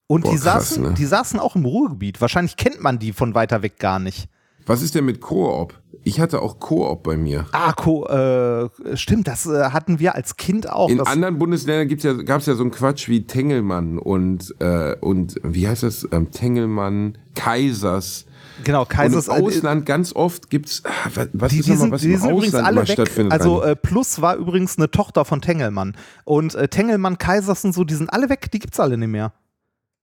[0.06, 0.94] Und Boah, die, krass, saßen, ne?
[0.94, 2.20] die saßen auch im Ruhrgebiet.
[2.20, 4.28] Wahrscheinlich kennt man die von weiter weg gar nicht.
[4.68, 5.72] Was ist denn mit Koop?
[6.04, 7.46] Ich hatte auch Koop bei mir.
[7.52, 10.90] Ah, Co äh, stimmt, das äh, hatten wir als Kind auch.
[10.90, 15.36] In anderen Bundesländern gibt's ja, gab's ja so einen Quatsch wie Tengelmann und, äh, und
[15.42, 16.06] wie heißt das?
[16.12, 18.26] Ähm, Tengelmann, Kaisers.
[18.62, 19.28] genau, Kaisers.
[19.28, 20.90] und im Ausland ganz oft gibt's, ah,
[21.32, 22.90] was, die, ist nochmal, was die im Ausland alle weg.
[22.90, 23.32] stattfindet?
[23.32, 25.96] Also äh, Plus war übrigens eine Tochter von Tengelmann.
[26.24, 29.32] Und äh, Tengelmann, Kaisers und so, die sind alle weg, die gibt's alle nicht mehr.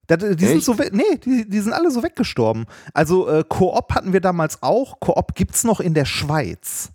[0.08, 0.66] Da, die sind Echt?
[0.66, 2.66] so we- nee, die, die sind alle so weggestorben.
[2.94, 5.00] Also äh, Koop hatten wir damals auch.
[5.00, 6.92] Koop gibt's noch in der Schweiz.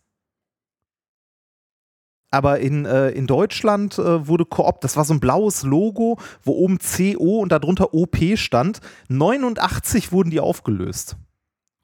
[2.32, 6.52] Aber in, äh, in Deutschland äh, wurde Koop, das war so ein blaues Logo, wo
[6.52, 8.80] oben CO und darunter OP stand.
[9.08, 11.16] 89 wurden die aufgelöst.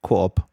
[0.02, 0.46] Koop.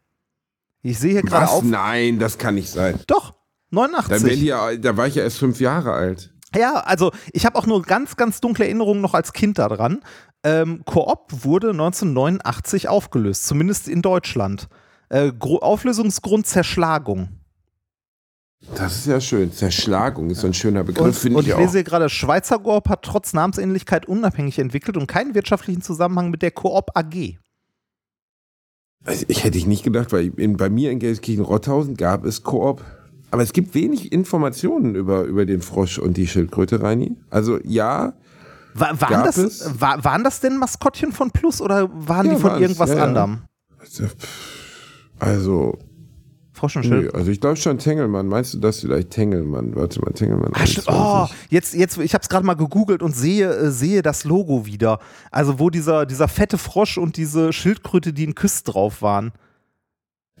[0.82, 1.62] Ich sehe hier gerade auf.
[1.62, 2.98] Nein, das kann nicht sein.
[3.06, 3.30] Doch,
[3.70, 4.40] Dann werden 89.
[4.40, 6.33] die ja, da war ich ja erst fünf Jahre alt.
[6.54, 10.00] Ja, also ich habe auch nur ganz, ganz dunkle Erinnerungen noch als Kind daran.
[10.44, 14.68] Ähm, Koop wurde 1989 aufgelöst, zumindest in Deutschland.
[15.08, 17.28] Äh, Auflösungsgrund Zerschlagung.
[18.76, 19.52] Das ist ja schön.
[19.52, 21.58] Zerschlagung ist so ein schöner Begriff, Und, finde und ich ich auch.
[21.58, 26.42] lese hier gerade, Schweizer Coop hat trotz Namensähnlichkeit unabhängig entwickelt und keinen wirtschaftlichen Zusammenhang mit
[26.42, 27.38] der Coop AG.
[29.04, 32.82] Also ich hätte ich nicht gedacht, weil in, bei mir in Gelsenkirchen-Rotthausen gab es Koop.
[33.34, 37.16] Aber es gibt wenig Informationen über, über den Frosch und die Schildkröte, Reini.
[37.30, 38.14] Also ja,
[38.74, 39.70] Wa- waren, das, es?
[39.80, 42.96] wa waren das denn Maskottchen von Plus oder waren Ja, die von waren's, irgendwas ja,
[42.96, 43.04] ja.
[43.04, 43.38] anderem?
[45.18, 45.78] also,
[46.52, 47.14] Frosch und nö, Schild.
[47.14, 48.28] also ich glaube schon Tengelmann.
[48.28, 49.74] Meinst du das vielleicht Tengelmann?
[49.74, 50.52] Warte mal, Tengelmann.
[50.54, 50.86] Ah, stimmt.
[50.88, 50.92] Oh,
[51.26, 51.50] 21.
[51.50, 55.00] jetzt, jetzt, ich habe es gerade mal gegoogelt und sehe, äh, sehe das Logo wieder.
[55.32, 59.32] Also wo dieser, dieser fette Frosch und diese Schildkröte, die in Küss drauf waren.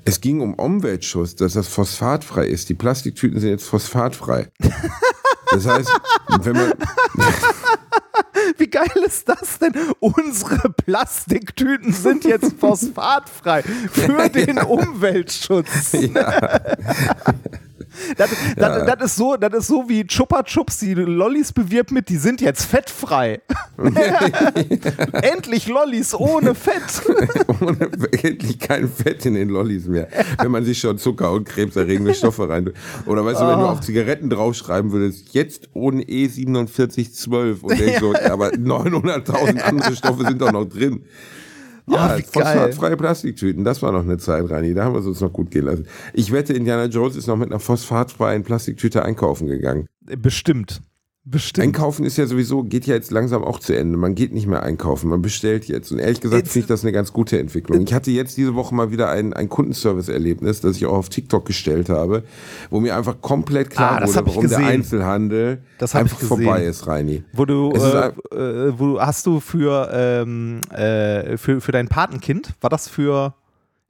[0.04, 2.68] Es ging um Umweltschutz, dass das phosphatfrei ist.
[2.68, 4.48] Die Plastiktüten sind jetzt phosphatfrei.
[5.50, 5.90] Das heißt,
[6.42, 6.72] wenn man,
[8.58, 9.72] Wie geil ist das denn?
[10.00, 15.96] Unsere Plastiktüten sind jetzt phosphatfrei für den Umweltschutz.
[18.16, 22.08] Das, das, das, ist so, das ist so wie Chupa Chups die Lollis bewirbt mit,
[22.08, 23.40] die sind jetzt fettfrei.
[25.22, 26.82] Endlich Lollis ohne Fett.
[27.60, 27.88] ohne,
[28.22, 30.08] endlich kein Fett in den Lollis mehr.
[30.40, 32.72] Wenn man sich schon Zucker und krebserregende Stoffe rein.
[33.06, 38.12] Oder weißt du, wenn du auf Zigaretten draufschreiben würdest, jetzt ohne E4712 und denkst so,
[38.12, 41.04] ja, aber 900.000 andere Stoffe sind doch noch drin.
[41.86, 44.72] Ja, Oh, wie phosphatfreie Plastiktüten, das war noch eine Zeit, Rani.
[44.72, 45.86] Da haben wir es uns noch gut gehen lassen.
[46.14, 49.86] Ich wette, Indiana Jones ist noch mit einer phosphatfreien Plastiktüte einkaufen gegangen.
[50.18, 50.80] Bestimmt.
[51.26, 51.68] Bestimmt.
[51.68, 53.96] Einkaufen ist ja sowieso, geht ja jetzt langsam auch zu Ende.
[53.96, 55.90] Man geht nicht mehr einkaufen, man bestellt jetzt.
[55.90, 57.80] Und ehrlich gesagt finde ich das eine ganz gute Entwicklung.
[57.80, 61.46] Ich hatte jetzt diese Woche mal wieder ein, ein Kundenservice-Erlebnis, das ich auch auf TikTok
[61.46, 62.24] gestellt habe,
[62.68, 64.58] wo mir einfach komplett klar Ah, wurde, warum der.
[64.58, 67.24] Einzelhandel einfach vorbei ist, Reini.
[67.32, 72.50] Wo du, äh, äh, wo du, hast du für, ähm, äh, für, für dein Patenkind,
[72.60, 73.34] war das für,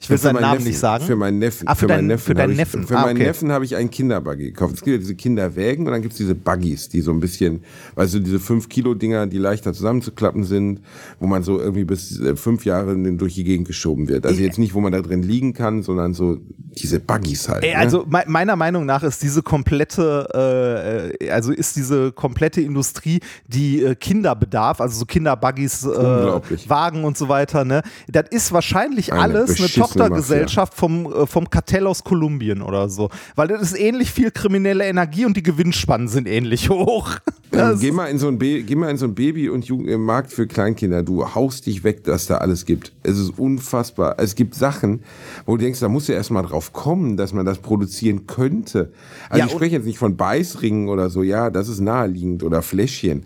[0.01, 1.05] ich will Für seinen meinen Namen Neffen, nicht sagen.
[1.07, 1.69] Für meinen Neffen.
[1.69, 2.87] Ah, für meinen deinen- für deinen habe ich- Neffen.
[2.87, 3.27] Für Ah, meinen okay.
[3.27, 4.75] Neffen habe ich einen Kinderbuggy gekauft.
[4.75, 7.63] Es gibt ja diese Kinderwägen und dann gibt es diese Buggies, die so ein bisschen,
[7.95, 10.81] weißt du, diese 5-Kilo-Dinger, die leichter zusammenzuklappen sind,
[11.21, 14.27] wo man so irgendwie bis äh, fünf Jahre durch die Gegend geschoben wird.
[14.27, 16.39] Also jetzt nicht, wo man da drin liegen kann, sondern so
[16.77, 17.63] diese Buggies halt.
[17.65, 17.79] Ey, ne?
[17.79, 23.83] also me meiner Meinung nach ist diese komplette, äh, also ist diese komplette Industrie, die
[23.83, 26.69] äh, Kinderbedarf, also so Kinderbuggies, äh.
[26.69, 31.49] Wagen und so weiter, ne, das ist wahrscheinlich Eine alles eine Tochtergesellschaft vom, äh, vom
[31.49, 33.11] Kartell aus Kolumbien oder so.
[33.35, 37.17] Weil das ist ähnlich viel kriminelle Energie und die Gewinnspannen sind ähnlich hoch.
[37.53, 40.29] Ähm, geh, mal in so ein geh mal in so ein Baby- und Jugend äh,
[40.29, 41.03] für Kleinkinder.
[41.03, 42.93] Du haust dich weg, dass da alles gibt.
[43.03, 44.17] Es ist unfassbar.
[44.19, 45.03] Es gibt Sachen,
[45.47, 48.93] wo du denkst, da musst du erst mal drauf kommen, dass man das produzieren könnte.
[49.29, 52.63] Also Ja, ich spreche jetzt nicht von Beißringen oder so, ja, das ist naheliegend oder
[52.63, 53.25] Fläschchen.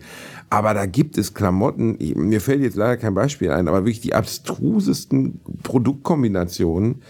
[0.49, 4.15] Aber da gibt es Klamotten, mir fällt jetzt leider kein Beispiel ein, aber wirklich die
[4.15, 7.03] abstrusesten Produktkombinationen.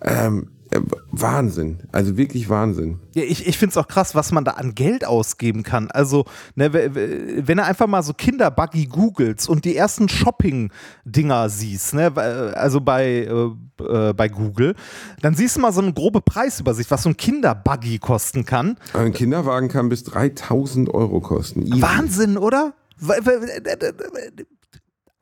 [0.00, 0.61] Ähm, äh,
[1.10, 1.78] Wahnsinn.
[1.92, 2.98] Also wirklich Wahnsinn.
[3.14, 5.90] Ja, ich, ich finde es auch krass, was man da an Geld ausgeben kann.
[5.90, 12.12] Also, ne, wenn du einfach mal so Kinderbuggy googelst und die ersten Shopping-Dinger siehst, ne,
[12.54, 13.50] also bei, äh,
[13.84, 14.74] äh, bei Google,
[15.20, 18.78] dann siehst du mal so eine grobe Preisübersicht, was so ein Kinderbuggy kosten kann.
[18.94, 21.62] Ein Kinderwagen kann bis 3000 Euro kosten.
[21.62, 21.82] Easy.
[21.82, 22.74] Wahnsinn, oder?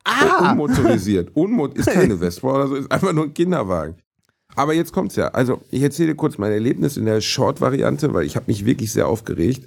[0.03, 0.51] Ah!
[0.51, 1.35] Unmotorisiert.
[1.35, 3.95] Unmot ist keine Vespa oder so, ist einfach nur ein Kinderwagen.
[4.55, 5.29] Aber jetzt kommt's ja.
[5.29, 9.07] Also, ich erzähle kurz mein Erlebnis in der Short-Variante, weil ich habe mich wirklich sehr
[9.07, 9.63] aufgeregt.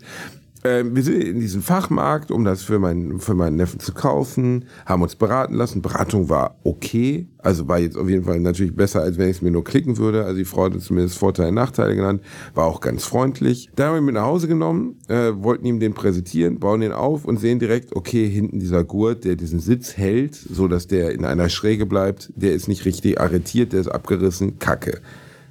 [0.67, 4.65] Ähm, wir sind in diesem Fachmarkt, um das für meinen, für meinen Neffen zu kaufen,
[4.87, 5.83] haben uns beraten lassen.
[5.83, 9.43] Beratung war okay, also war jetzt auf jeden Fall natürlich besser, als wenn ich es
[9.43, 10.25] mir nur klicken würde.
[10.25, 12.23] Also die Frau hatte zumindest Vorteile und Nachteile genannt,
[12.55, 13.69] war auch ganz freundlich.
[13.77, 16.93] Dann haben wir ihn mit nach Hause genommen, äh, wollten ihm den präsentieren, bauen den
[16.93, 21.11] auf und sehen direkt, okay, hinten dieser Gurt, der diesen Sitz hält, so dass der
[21.13, 25.03] in einer Schräge bleibt, der ist nicht richtig arretiert, der ist abgerissen, kacke.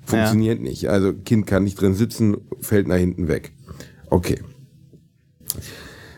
[0.05, 0.89] Funktioniert nicht.
[0.89, 3.53] Also Kind kann nicht drin sitzen, fällt nach hinten weg.
[4.09, 4.39] Okay.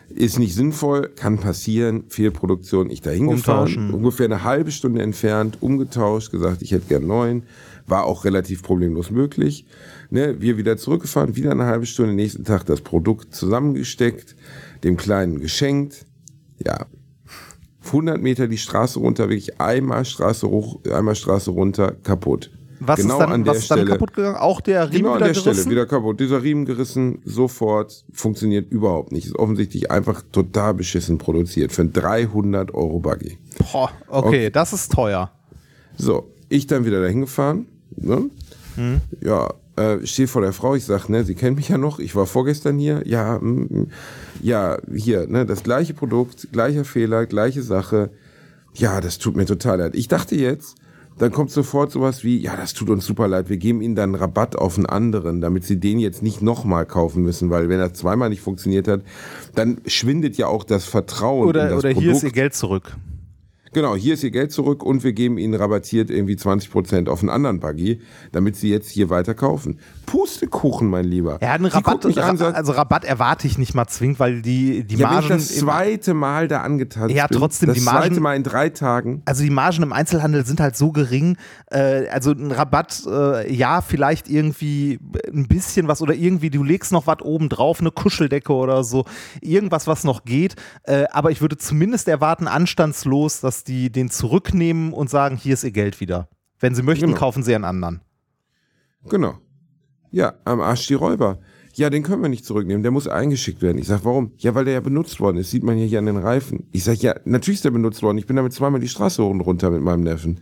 [0.08, 6.30] Ist nicht sinnvoll, kann passieren, Fehlproduktion, ich dahin gefahren, ungefähr eine halbe Stunde entfernt, umgetauscht,
[6.30, 7.42] gesagt, ich hätte gern neuen,
[7.86, 9.66] war auch relativ problemlos möglich.
[10.10, 14.36] Ne, wir wieder zurückgefahren, wieder eine halbe Stunde, nächsten Tag das Produkt zusammengesteckt,
[14.84, 16.06] dem Kleinen geschenkt,
[16.64, 16.86] ja,
[17.86, 22.50] 100 Meter die Straße runter, wirklich einmal Straße hoch, einmal Straße runter, kaputt.
[22.80, 23.90] Was genau ist dann, an der was ist dann Stelle.
[23.92, 24.36] kaputt gegangen?
[24.36, 25.70] Auch der Riemen Genau an wieder der Stelle, gerissen?
[25.70, 26.20] wieder kaputt.
[26.20, 29.26] Dieser Riemen gerissen, sofort, funktioniert überhaupt nicht.
[29.26, 31.72] Ist offensichtlich einfach total beschissen produziert.
[31.72, 33.38] Für einen 300 Euro Buggy.
[33.72, 34.50] Boah, okay, Okay.
[34.50, 35.30] das ist teuer.
[35.96, 37.66] So, ich dann wieder dahin gefahren.
[37.96, 38.30] Ne?
[38.74, 39.00] Hm.
[39.22, 40.74] Ja, äh, stehe vor der Frau.
[40.74, 41.98] Ich sag, ne, sie kennt mich ja noch.
[41.98, 43.02] Ich war vorgestern hier.
[43.06, 43.88] Ja, mm.
[44.42, 48.10] ja, hier, ne, das gleiche Produkt, gleicher Fehler, gleiche Sache.
[48.74, 49.94] Ja, das tut mir total leid.
[49.94, 50.76] Ich dachte jetzt,
[51.18, 54.14] dann kommt sofort sowas wie, ja, das tut uns super leid, wir geben Ihnen dann
[54.14, 57.94] Rabatt auf einen anderen, damit Sie den jetzt nicht nochmal kaufen müssen, weil wenn er
[57.94, 59.02] zweimal nicht funktioniert hat,
[59.54, 62.02] dann schwindet ja auch das Vertrauen in Oder, das oder Produkt.
[62.02, 62.96] hier ist ihr Geld zurück.
[63.76, 67.28] Genau, hier ist Ihr Geld zurück und wir geben Ihnen rabattiert irgendwie 20% auf einen
[67.28, 68.00] anderen Buggy,
[68.32, 69.80] damit Sie jetzt hier weiter kaufen.
[70.06, 71.38] Pustekuchen, mein Lieber.
[71.42, 74.82] Ja, einen Die Rabatt, mich an, also Rabatt erwarte ich nicht mal zwingend, weil die,
[74.84, 75.28] die ja, wenn ich Margen.
[75.28, 78.70] das zweite Mal da angetanzt Ja, bin, trotzdem, das die Margen- zweite Mal in drei
[78.70, 79.20] Tagen.
[79.26, 81.36] also die Margen im Einzelhandel sind halt so gering.
[81.70, 84.98] Äh, also ein Rabatt, äh, ja, vielleicht irgendwie
[85.30, 89.04] ein bisschen was oder irgendwie, du legst noch was oben drauf, eine Kuscheldecke oder so,
[89.42, 90.54] irgendwas, was noch geht.
[90.84, 95.64] Äh, aber ich würde zumindest erwarten, anstandslos, dass die den zurücknehmen und sagen, hier ist
[95.64, 96.28] ihr Geld wieder.
[96.58, 97.18] Wenn sie möchten, Genau.
[97.18, 98.00] kaufen sie einen anderen.
[99.08, 99.38] Genau.
[100.10, 101.38] Ja, am Arsch die Räuber.
[101.74, 103.76] Ja, den können wir nicht zurücknehmen, der muss eingeschickt werden.
[103.76, 104.32] Ich sag, warum?
[104.38, 106.66] Ja, weil der ja benutzt worden ist, sieht man ja hier an den Reifen.
[106.72, 108.16] Ich sag, ja, natürlich ist der benutzt worden.
[108.16, 110.40] Ich bin damit zweimal die Straße hoch und runter mit meinem Neffen.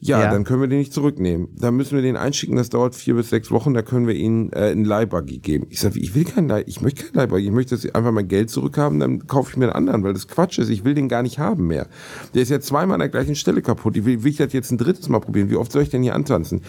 [0.00, 0.30] Ja, Ja.
[0.30, 1.48] dann können wir den nicht zurücknehmen.
[1.58, 4.52] Da müssen wir den einschicken, das dauert vier bis sechs Wochen, da können wir ihnen
[4.52, 5.66] äh, einen Leihbuggy geben.
[5.70, 8.12] Ich sage, ich will keinen Leih, ich möchte keinen Leihbuggy, ich möchte, dass sie einfach
[8.12, 10.94] mein Geld zurückhaben, dann kaufe ich mir einen anderen, weil das Quatsch ist, ich will
[10.94, 11.88] den gar nicht haben mehr.
[12.34, 14.70] Der ist ja zweimal an der gleichen Stelle kaputt, ich will, will ich das jetzt
[14.70, 16.60] ein drittes Mal probieren, wie oft soll ich denn hier antanzen?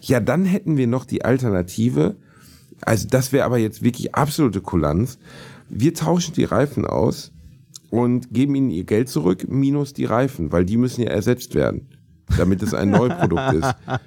[0.00, 2.16] Ja, dann hätten wir noch die Alternative,
[2.80, 5.18] also das wäre aber jetzt wirklich absolute Kulanz.
[5.68, 7.30] Wir tauschen die Reifen aus
[7.90, 11.86] und geben ihnen ihr Geld zurück, minus die Reifen, weil die müssen ja ersetzt werden,
[12.36, 13.74] damit es ein Neuprodukt ist.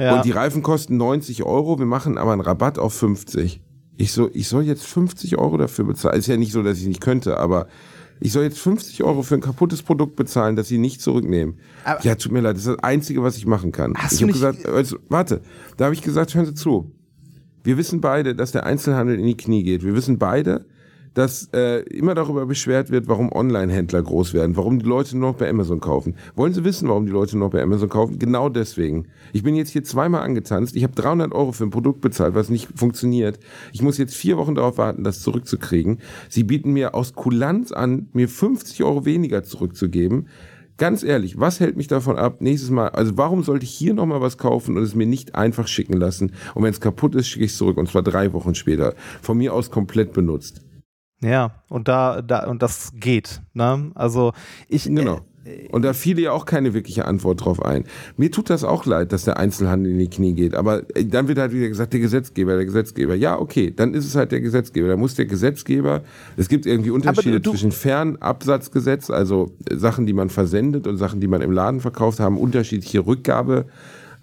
[0.00, 0.14] Ja.
[0.14, 3.60] Und die Reifen kosten 90 Euro, wir machen aber einen Rabatt auf 50.
[3.96, 6.16] Ich so, ich soll jetzt 50 Euro dafür bezahlen.
[6.16, 7.66] Ist ja nicht so, dass ich nicht könnte, aber
[8.20, 11.58] ich soll jetzt 50 Euro für ein kaputtes Produkt bezahlen, das sie nicht zurücknehmen.
[11.82, 13.94] Aber- ja, tut mir leid, das ist das Einzige, was ich machen kann.
[13.96, 15.40] Hast ich du habe nicht- gesagt, also, warte,
[15.76, 16.92] da habe ich gesagt, hören Sie zu.
[17.64, 19.82] Wir wissen beide, dass der Einzelhandel in die Knie geht.
[19.82, 20.64] Wir wissen beide,
[21.18, 25.36] dass äh, immer darüber beschwert wird, warum Online-Händler groß werden, warum die Leute nur noch
[25.36, 26.14] bei Amazon kaufen.
[26.36, 28.20] Wollen Sie wissen, warum die Leute nur noch bei Amazon kaufen?
[28.20, 29.08] Genau deswegen.
[29.32, 30.76] Ich bin jetzt hier zweimal angetanzt.
[30.76, 33.40] Ich habe 300 Euro für ein Produkt bezahlt, was nicht funktioniert.
[33.72, 35.98] Ich muss jetzt vier Wochen darauf warten, das zurückzukriegen.
[36.28, 40.28] Sie bieten mir aus Kulanz an, mir 50 Euro weniger zurückzugeben.
[40.76, 44.20] Ganz ehrlich, was hält mich davon ab, nächstes Mal, also warum sollte ich hier nochmal
[44.20, 46.30] was kaufen und es mir nicht einfach schicken lassen?
[46.54, 48.94] Und wenn es kaputt ist, schicke ich es zurück und zwar drei Wochen später.
[49.20, 50.62] Von mir aus komplett benutzt.
[51.22, 53.40] Ja, und da, da, und das geht.
[53.54, 53.90] Ne?
[53.94, 54.32] Also
[54.68, 54.84] ich.
[54.84, 55.16] Genau.
[55.44, 57.84] Äh, Und da fiel ja auch keine wirkliche Antwort drauf ein.
[58.16, 60.54] Mir tut das auch leid, dass der Einzelhandel in die Knie geht.
[60.54, 63.14] Aber äh, dann wird halt wieder gesagt, der Gesetzgeber, der Gesetzgeber.
[63.14, 64.88] Ja, okay, dann ist es halt der Gesetzgeber.
[64.88, 66.02] Da muss der Gesetzgeber,
[66.36, 71.20] es gibt irgendwie Unterschiede du- zwischen Fernabsatzgesetz, also äh, Sachen, die man versendet und Sachen,
[71.20, 73.66] die man im Laden verkauft, haben unterschiedliche Rückgabe.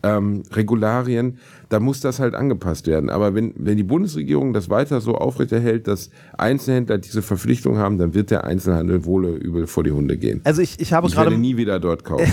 [0.03, 1.39] Ähm, Regularien,
[1.75, 3.09] da muss das halt angepasst werden.
[3.09, 8.13] Aber wenn, wenn die Bundesregierung das weiter so aufrechterhält, dass Einzelhändler diese Verpflichtung haben, dann
[8.13, 10.39] wird der Einzelhandel wohl übel vor die Hunde gehen.
[10.45, 11.41] also ich, ich habe Ich werde gerade.
[11.41, 12.31] nie wieder dort kaufen.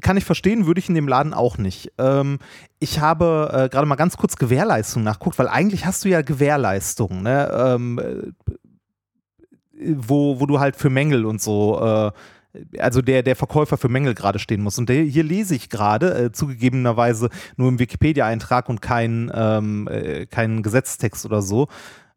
[0.00, 1.90] Kann ich verstehen, würde ich in dem Laden auch nicht.
[1.98, 2.38] Ähm,
[2.78, 7.20] ich habe äh, gerade mal ganz kurz Gewährleistung nachguckt, weil eigentlich hast du ja Gewährleistung,
[7.24, 7.50] ne?
[7.52, 8.30] Ähm, äh,
[9.96, 12.12] wo, wo du halt für Mängel und so, äh,
[12.78, 14.78] also der, der Verkäufer für Mängel gerade stehen muss.
[14.78, 20.26] Und der, hier lese ich gerade, äh, zugegebenerweise nur im Wikipedia-Eintrag und kein, ähm, äh,
[20.26, 21.68] kein Gesetzestext oder so.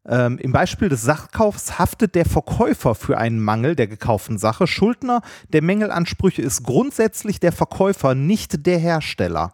[0.08, 4.68] Ähm, Im Beispiel des Sachkaufs haftet der Verkäufer für einen Mangel der gekauften Sache.
[4.68, 5.22] Schuldner
[5.52, 9.54] der Mängelansprüche ist grundsätzlich der Verkäufer, nicht der Hersteller.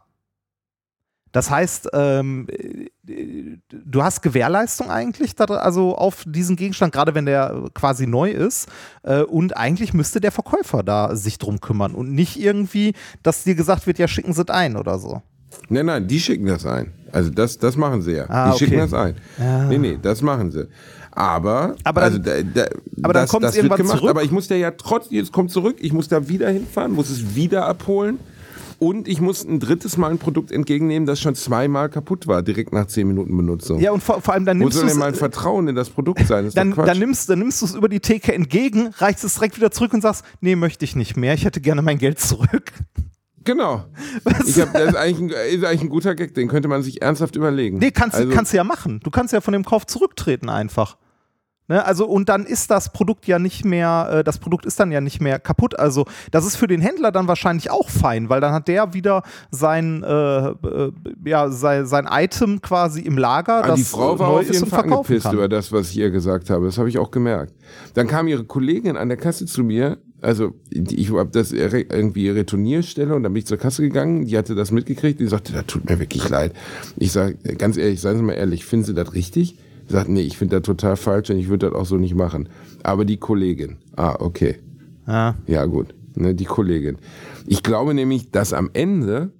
[1.31, 7.25] Das heißt, ähm, äh, du hast Gewährleistung eigentlich, da, also auf diesen Gegenstand, gerade wenn
[7.25, 8.67] der quasi neu ist.
[9.03, 13.55] Äh, und eigentlich müsste der Verkäufer da sich drum kümmern und nicht irgendwie, dass dir
[13.55, 15.21] gesagt wird, ja, schicken Sie es ein oder so.
[15.69, 16.93] Nein, nein, die schicken das ein.
[17.11, 18.25] Also das, das machen sie ja.
[18.29, 18.81] Ah, die schicken okay.
[18.89, 19.15] das ein.
[19.69, 20.67] Nee, nee, das machen sie.
[21.11, 22.61] Aber, Aber dann- also da, da,
[23.03, 23.97] aber dann das, kommt's das wird irgendwann gemacht.
[23.97, 24.09] zurück?
[24.11, 27.09] Aber ich muss der ja trotzdem, jetzt kommt zurück, ich muss da wieder hinfahren, muss
[27.09, 28.19] es wieder abholen.
[28.83, 32.73] Und ich muss ein drittes Mal ein Produkt entgegennehmen, das schon zweimal kaputt war, direkt
[32.73, 33.79] nach zehn Minuten Benutzung.
[33.79, 34.99] Ja, und vor, vor allem dann Wo nimmst soll du denn es.
[34.99, 36.45] mein Vertrauen in das Produkt sein?
[36.45, 39.35] Das ist Dann, dann nimmst, dann nimmst du es über die Theke entgegen, reichst es
[39.35, 42.19] direkt wieder zurück und sagst, nee, möchte ich nicht mehr, ich hätte gerne mein Geld
[42.19, 42.71] zurück.
[43.43, 43.85] genau.
[44.47, 47.03] Ich hab, das ist eigentlich, ein, ist eigentlich ein guter Gag, den könnte man sich
[47.03, 47.77] ernsthaft überlegen.
[47.77, 48.99] Nee, kannst, Also- kannst du ja machen.
[49.03, 50.97] Du kannst ja von dem Kauf zurücktreten einfach.
[51.71, 51.85] Ne?
[51.85, 54.99] Also, und dann ist das Produkt ja nicht mehr, äh, das Produkt ist dann ja
[54.99, 55.79] nicht mehr kaputt.
[55.79, 59.23] Also, das ist für den Händler dann wahrscheinlich auch fein, weil dann hat der wieder
[59.51, 60.91] sein, äh, äh,
[61.23, 64.65] ja, sein, sein Item quasi im Lager, Ah, das die Frau war neu auf jeden
[64.65, 65.33] Fall angepisst kann.
[65.35, 66.65] über das, was ich ihr gesagt habe.
[66.65, 67.53] Das habe ich auch gemerkt.
[67.93, 69.97] Dann kam ihre Kollegin an der Kasse zu mir.
[70.19, 74.25] Also ich habe das irgendwie Retournierstelle und dann bin ich zur Kasse gegangen.
[74.25, 75.21] Die hatte das mitgekriegt.
[75.21, 76.51] Die sagte, das tut mir wirklich leid.
[76.97, 79.55] Ich sage, ganz ehrlich, seien Sie mal ehrlich, finden Sie das richtig?
[79.91, 82.49] Sagt, nee, ich finde das total falsch und ich würde das auch so nicht machen.
[82.83, 84.55] Aber die Kollegin, ah, okay.
[85.07, 85.35] Ja.
[85.47, 85.93] Ja, gut.
[86.15, 86.97] Ne, die Kollegin.
[87.47, 89.31] Ich glaube nämlich, dass am Ende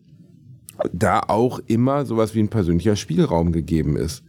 [0.94, 4.24] da auch immer sowas wie ein persönlicher Spielraum gegeben ist.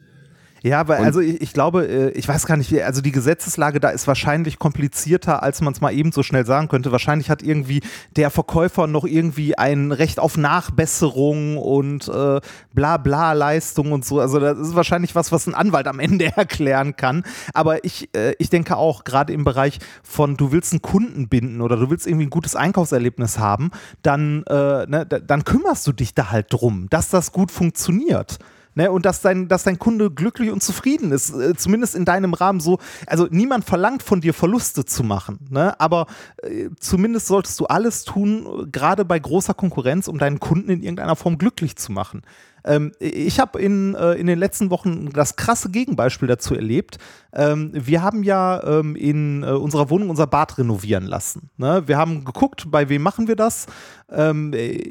[0.62, 3.10] Ja, weil Und- also ich, ich glaube, äh, ich weiß gar nicht, wie, also die
[3.10, 6.92] Gesetzeslage da ist wahrscheinlich komplizierter, als man es mal eben so schnell sagen könnte.
[6.92, 7.80] Wahrscheinlich hat irgendwie
[8.14, 12.40] der Verkäufer noch irgendwie ein Recht auf Nachbesserung und äh,
[12.74, 14.20] bla bla Leistung und so.
[14.20, 17.24] Also das ist wahrscheinlich was, was ein Anwalt am Ende erklären kann.
[17.54, 21.60] Aber ich, äh, ich denke auch, gerade im Bereich von, du willst einen Kunden binden
[21.60, 23.70] oder du willst irgendwie ein gutes Einkaufserlebnis haben,
[24.02, 28.38] dann, äh, ne, da- dann kümmerst du dich da halt drum, dass das gut funktioniert.
[28.74, 32.32] Ne, und dass dein, dass dein Kunde glücklich und zufrieden ist, äh, zumindest in deinem
[32.32, 32.78] Rahmen so.
[33.06, 35.78] Also niemand verlangt von dir Verluste zu machen, ne?
[35.78, 36.06] aber
[36.42, 41.16] äh, zumindest solltest du alles tun, gerade bei großer Konkurrenz, um deinen Kunden in irgendeiner
[41.16, 42.22] Form glücklich zu machen.
[42.64, 46.98] Ähm, ich habe in, äh, in den letzten Wochen das krasse Gegenbeispiel dazu erlebt.
[47.32, 51.50] Ähm, wir haben ja ähm, in äh, unserer Wohnung unser Bad renovieren lassen.
[51.56, 51.82] Ne?
[51.86, 53.66] Wir haben geguckt, bei wem machen wir das.
[54.10, 54.90] Ähm, äh,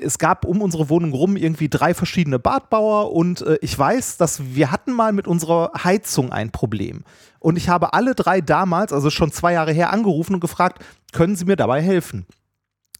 [0.00, 4.54] es gab um unsere Wohnung rum irgendwie drei verschiedene Badbauer und äh, ich weiß, dass
[4.54, 7.04] wir hatten mal mit unserer Heizung ein Problem.
[7.38, 10.82] Und ich habe alle drei damals, also schon zwei Jahre her, angerufen und gefragt,
[11.12, 12.26] können Sie mir dabei helfen?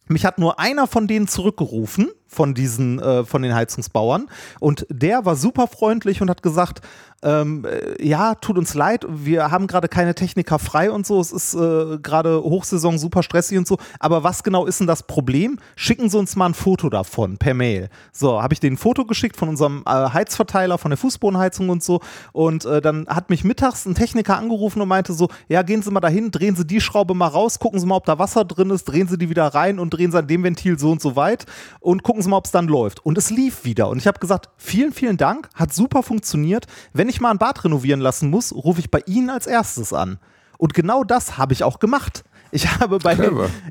[0.07, 4.27] Mich hat nur einer von denen zurückgerufen, von diesen, äh, von den Heizungsbauern.
[4.59, 6.81] Und der war super freundlich und hat gesagt,
[7.23, 11.31] ähm, äh, ja, tut uns leid, wir haben gerade keine Techniker frei und so, es
[11.31, 15.57] ist äh, gerade Hochsaison, super stressig und so, aber was genau ist denn das Problem?
[15.75, 17.89] Schicken Sie uns mal ein Foto davon per Mail.
[18.11, 21.83] So, habe ich denen ein Foto geschickt von unserem äh, Heizverteiler, von der Fußbodenheizung und
[21.83, 21.99] so
[22.31, 25.91] und äh, dann hat mich mittags ein Techniker angerufen und meinte so, ja, gehen Sie
[25.91, 28.69] mal dahin, drehen Sie die Schraube mal raus, gucken Sie mal, ob da Wasser drin
[28.69, 31.15] ist, drehen Sie die wieder rein und drehen Sie an dem Ventil so und so
[31.15, 31.45] weit
[31.79, 33.05] und gucken Sie mal, ob es dann läuft.
[33.05, 36.67] Und es lief wieder und ich habe gesagt, vielen, vielen Dank, hat super funktioniert.
[36.93, 40.19] Wenn ich mal ein Bad renovieren lassen muss, rufe ich bei Ihnen als erstes an.
[40.57, 42.23] Und genau das habe ich auch gemacht.
[42.55, 43.17] Ich habe, bei,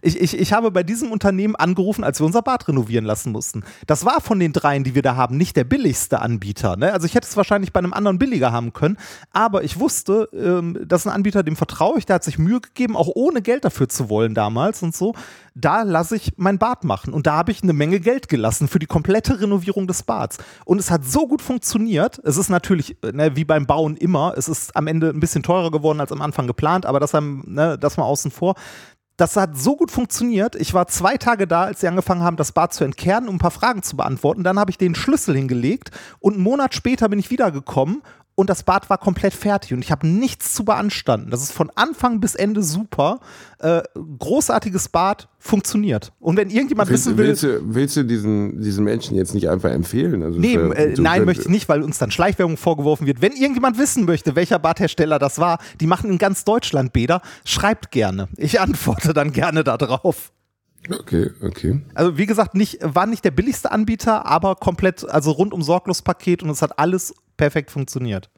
[0.03, 3.65] ich, ich, ich habe bei diesem Unternehmen angerufen, als wir unser Bad renovieren lassen mussten.
[3.87, 6.77] Das war von den dreien, die wir da haben, nicht der billigste Anbieter.
[6.77, 6.93] Ne?
[6.93, 8.99] Also ich hätte es wahrscheinlich bei einem anderen billiger haben können,
[9.33, 12.61] aber ich wusste, ähm, das ist ein Anbieter, dem vertraue ich, der hat sich Mühe
[12.61, 15.15] gegeben, auch ohne Geld dafür zu wollen damals und so.
[15.55, 18.81] Da lasse ich mein Bad machen und da habe ich eine Menge Geld gelassen für
[18.81, 20.39] die komplette Renovierung des Bads.
[20.67, 22.21] Und es hat so gut funktioniert.
[22.25, 25.71] Es ist natürlich, ne, wie beim Bauen immer, es ist am Ende ein bisschen teurer
[25.71, 28.57] geworden als am Anfang geplant, aber das, haben, ne, das mal außen vor
[29.17, 30.57] das hat so gut funktioniert.
[30.57, 33.39] Ich war zwei Tage da, als sie angefangen haben, das Bad zu entkernen, um ein
[33.41, 34.43] paar Fragen zu beantworten.
[34.43, 38.03] Dann habe ich den Schlüssel hingelegt und einen Monat später bin ich wiedergekommen
[38.37, 41.31] und das Bad war komplett fertig und ich habe nichts zu beanstanden.
[41.31, 43.21] Das ist von Anfang bis Ende super.
[43.59, 43.83] Äh,
[44.19, 46.13] großartiges Bad funktioniert.
[46.19, 47.29] Und wenn irgendjemand willst, wissen will.
[47.29, 50.23] Willst du, willst du diesen, diesen Menschen jetzt nicht einfach empfehlen?
[50.23, 53.23] Also nee, für, äh, nein, möchte ich nicht, weil uns dann Schleichwerbung vorgeworfen wird.
[53.23, 57.91] Wenn irgendjemand wissen möchte, welcher Badhersteller das war, die machen in ganz Deutschland Bäder, schreibt
[57.91, 58.29] gerne.
[58.37, 60.33] Ich antworte dann gerne darauf.
[60.91, 61.81] Okay, okay.
[61.95, 66.43] Also wie gesagt, nicht, war nicht der billigste Anbieter, aber komplett, also rundum sorglos Paket
[66.43, 68.31] und es hat alles perfekt funktioniert.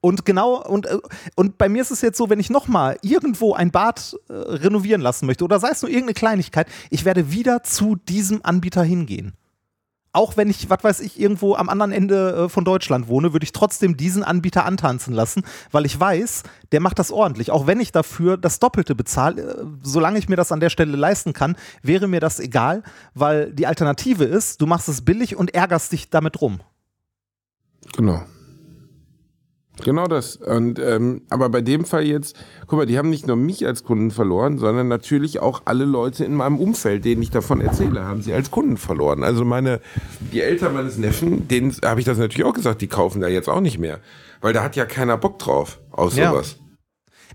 [0.00, 0.98] Und genau, und, äh,
[1.34, 5.00] und bei mir ist es jetzt so, wenn ich nochmal irgendwo ein Bad äh, renovieren
[5.00, 9.34] lassen möchte oder sei es nur irgendeine Kleinigkeit, ich werde wieder zu diesem Anbieter hingehen.
[10.12, 13.44] Auch wenn ich, was weiß ich, irgendwo am anderen Ende äh, von Deutschland wohne, würde
[13.44, 17.50] ich trotzdem diesen Anbieter antanzen lassen, weil ich weiß, der macht das ordentlich.
[17.50, 20.96] Auch wenn ich dafür das Doppelte bezahle, äh, solange ich mir das an der Stelle
[20.96, 22.84] leisten kann, wäre mir das egal,
[23.14, 26.60] weil die Alternative ist, du machst es billig und ärgerst dich damit rum.
[27.96, 28.22] Genau.
[29.84, 30.36] Genau das.
[30.36, 33.84] Und ähm, aber bei dem Fall jetzt, guck mal, die haben nicht nur mich als
[33.84, 38.22] Kunden verloren, sondern natürlich auch alle Leute in meinem Umfeld, denen ich davon erzähle, haben
[38.22, 39.22] sie als Kunden verloren.
[39.22, 39.80] Also meine,
[40.32, 43.48] die Eltern meines Neffen, denen habe ich das natürlich auch gesagt, die kaufen da jetzt
[43.48, 44.00] auch nicht mehr,
[44.40, 46.32] weil da hat ja keiner Bock drauf, aus ja.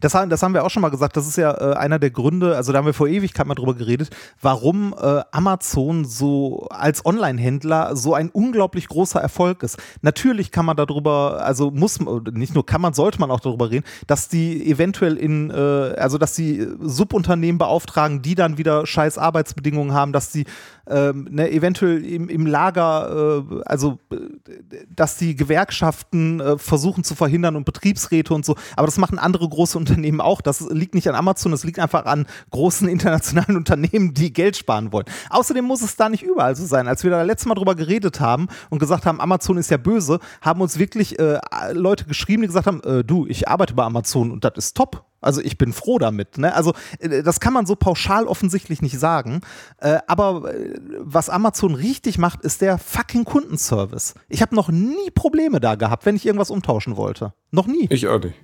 [0.03, 1.15] Das haben, das haben wir auch schon mal gesagt.
[1.15, 3.73] Das ist ja äh, einer der Gründe, also da haben wir vor Ewigkeit mal drüber
[3.73, 4.09] geredet,
[4.41, 9.81] warum äh, Amazon so als Online-Händler so ein unglaublich großer Erfolg ist.
[10.01, 12.01] Natürlich kann man darüber, also muss
[12.33, 16.17] nicht nur kann man, sollte man auch darüber reden, dass die eventuell in, äh, also
[16.17, 20.43] dass die Subunternehmen beauftragen, die dann wieder scheiß Arbeitsbedingungen haben, dass die
[20.85, 24.17] ähm, ne, eventuell im, im Lager, äh, also äh,
[24.93, 29.47] dass die Gewerkschaften äh, versuchen zu verhindern und Betriebsräte und so, aber das machen andere
[29.47, 30.41] große Unternehmen auch.
[30.41, 34.91] Das liegt nicht an Amazon, das liegt einfach an großen internationalen Unternehmen, die Geld sparen
[34.91, 35.05] wollen.
[35.29, 36.87] Außerdem muss es da nicht überall so sein.
[36.87, 40.19] Als wir da letztes Mal drüber geredet haben und gesagt haben, Amazon ist ja böse,
[40.41, 41.39] haben uns wirklich äh,
[41.73, 45.05] Leute geschrieben, die gesagt haben, äh, du, ich arbeite bei Amazon und das ist top
[45.23, 46.37] also ich bin froh damit.
[46.37, 46.53] Ne?
[46.53, 49.41] Also äh, das kann man so pauschal offensichtlich nicht sagen.
[49.77, 54.15] Äh, aber äh, was Amazon richtig macht, ist der fucking Kundenservice.
[54.29, 57.33] Ich habe noch nie Probleme da gehabt, wenn ich irgendwas umtauschen wollte.
[57.51, 57.87] Noch nie.
[57.89, 58.35] Ich auch nicht.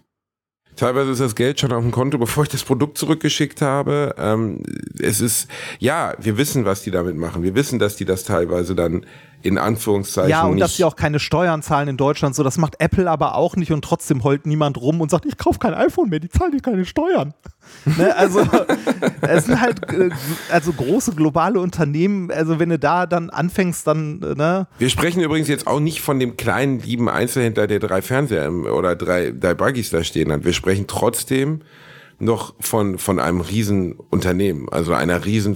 [0.79, 4.15] Teilweise ist das Geld schon auf dem Konto, bevor ich das Produkt zurückgeschickt habe.
[4.17, 4.63] Ähm,
[4.97, 5.49] es ist,
[5.79, 7.43] ja, wir wissen, was die damit machen.
[7.43, 9.05] Wir wissen, dass die das teilweise dann
[9.41, 10.29] in Anführungszeichen.
[10.29, 13.35] Ja, und dass sie auch keine Steuern zahlen in Deutschland, so das macht Apple aber
[13.35, 16.29] auch nicht und trotzdem heult niemand rum und sagt, ich kaufe kein iPhone mehr, die
[16.29, 17.33] zahlen hier keine Steuern.
[17.85, 18.41] ne, also
[19.21, 20.09] es sind halt äh,
[20.51, 24.67] also große globale Unternehmen, also wenn du da dann anfängst, dann, äh, ne?
[24.77, 28.95] Wir sprechen übrigens jetzt auch nicht von dem kleinen lieben Einzelhändler, der drei Fernseher oder
[28.95, 30.43] drei, drei Buggies da stehen hat.
[30.43, 31.61] Wir sprechen trotzdem
[32.19, 35.55] noch von, von einem Riesenunternehmen, also einer riesen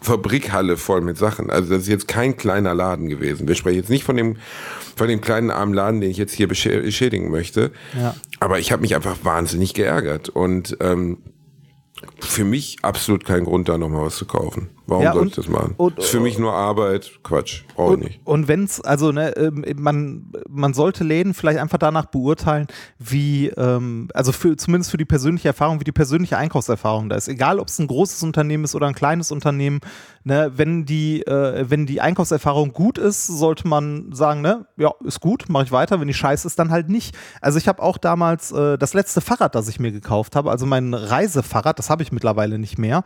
[0.00, 1.50] Fabrikhalle voll mit Sachen.
[1.50, 3.48] Also das ist jetzt kein kleiner Laden gewesen.
[3.48, 4.36] Wir sprechen jetzt nicht von dem,
[4.96, 7.72] von dem kleinen armen Laden, den ich jetzt hier beschädigen möchte.
[7.98, 8.14] Ja.
[8.40, 10.28] Aber ich habe mich einfach wahnsinnig geärgert.
[10.28, 11.18] Und ähm,
[12.20, 14.70] für mich absolut kein Grund, da nochmal was zu kaufen.
[14.90, 15.74] Warum Ja, soll und- ich das machen?
[15.76, 17.20] und- ist für mich nur Arbeit.
[17.22, 17.64] Quatsch.
[17.76, 18.20] Brauche ich Und, nicht.
[18.24, 22.66] und wenn es, also ne, ähm, man, man sollte Läden vielleicht einfach danach beurteilen,
[22.98, 27.28] wie, ähm, also für, zumindest für die persönliche Erfahrung, wie die persönliche Einkaufserfahrung da ist.
[27.28, 29.80] Egal, ob es ein großes Unternehmen ist oder ein kleines Unternehmen,
[30.24, 35.20] ne, wenn die, äh, wenn die Einkaufserfahrung gut ist, sollte man sagen, ne, ja, ist
[35.20, 36.00] gut, mache ich weiter.
[36.00, 37.14] Wenn die scheiße ist, dann halt nicht.
[37.42, 40.64] Also ich habe auch damals äh, das letzte Fahrrad, das ich mir gekauft habe, also
[40.64, 43.04] mein Reisefahrrad, das habe ich mittlerweile nicht mehr.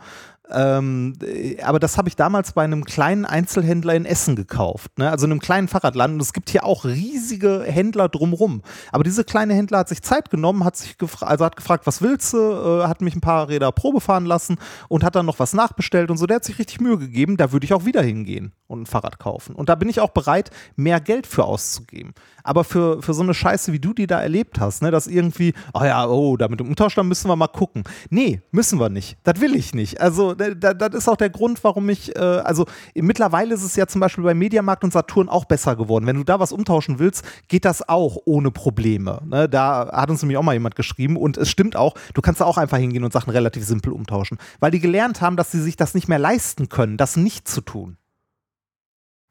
[0.49, 5.09] Ähm, äh, aber das habe ich damals bei einem kleinen Einzelhändler in Essen gekauft, ne?
[5.09, 6.15] also in einem kleinen Fahrradland.
[6.15, 8.61] Und es gibt hier auch riesige Händler drumrum.
[8.91, 12.33] Aber diese kleine Händler hat sich Zeit genommen, hat sich also hat gefragt, was willst
[12.33, 14.57] du, äh, hat mich ein paar Räder Probe fahren lassen
[14.89, 16.25] und hat dann noch was nachbestellt und so.
[16.25, 17.37] Der hat sich richtig Mühe gegeben.
[17.37, 19.55] Da würde ich auch wieder hingehen und ein Fahrrad kaufen.
[19.55, 22.13] Und da bin ich auch bereit, mehr Geld für auszugeben.
[22.43, 25.53] Aber für, für so eine Scheiße, wie du die da erlebt hast, ne, dass irgendwie,
[25.73, 27.83] oh ja, oh, da mit dem Umtausch, da müssen wir mal gucken.
[28.09, 29.17] Nee, müssen wir nicht.
[29.23, 30.01] Das will ich nicht.
[30.01, 32.65] Also, da- da- das ist auch der Grund, warum ich, äh, also
[32.95, 36.05] mittlerweile ist es ja zum Beispiel bei Mediamarkt und Saturn auch besser geworden.
[36.05, 39.21] Wenn du da was umtauschen willst, geht das auch ohne Probleme.
[39.25, 39.47] Ne?
[39.47, 42.45] Da hat uns nämlich auch mal jemand geschrieben und es stimmt auch, du kannst da
[42.45, 44.37] auch einfach hingehen und Sachen relativ simpel umtauschen.
[44.59, 47.61] Weil die gelernt haben, dass sie sich das nicht mehr leisten können, das nicht zu
[47.61, 47.95] tun.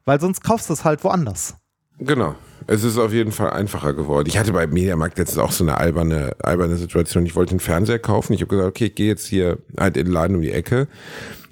[0.05, 1.55] Weil sonst kaufst du es halt woanders.
[1.99, 2.35] Genau.
[2.67, 4.27] Es ist auf jeden Fall einfacher geworden.
[4.27, 7.25] Ich hatte bei Mediamarkt jetzt auch so eine alberne, alberne Situation.
[7.25, 8.33] Ich wollte einen Fernseher kaufen.
[8.33, 10.87] Ich habe gesagt, okay, ich gehe jetzt hier halt in den Laden um die Ecke.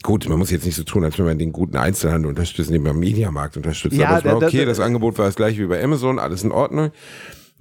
[0.04, 2.84] Gut, man muss jetzt nicht so tun, als wenn man den guten Einzelhandel unterstützt, den
[2.84, 3.96] beim Mediamarkt unterstützt.
[3.96, 6.52] Ja, Aber es war okay, das Angebot war das gleiche wie bei Amazon, alles in
[6.52, 6.92] Ordnung.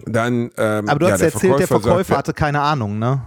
[0.07, 3.22] Dann, ähm, Aber du ja, hast erzählt, der Verkäufer sagt, hatte keine Ahnung, ne?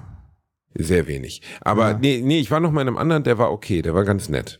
[0.76, 1.43] Sehr wenig.
[1.61, 1.97] Aber Ja.
[2.01, 4.30] nee, nee, ich war noch mal in einem anderen, der war okay, der war ganz
[4.30, 4.59] nett.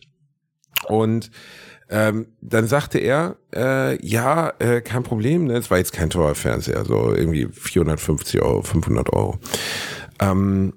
[0.86, 1.30] Und
[1.94, 5.56] ähm, dann sagte er, äh, ja, äh, kein Problem, ne?
[5.56, 9.38] es war jetzt kein teurer Fernseher, so irgendwie 450 Euro, 500 Euro.
[10.18, 10.72] Ähm,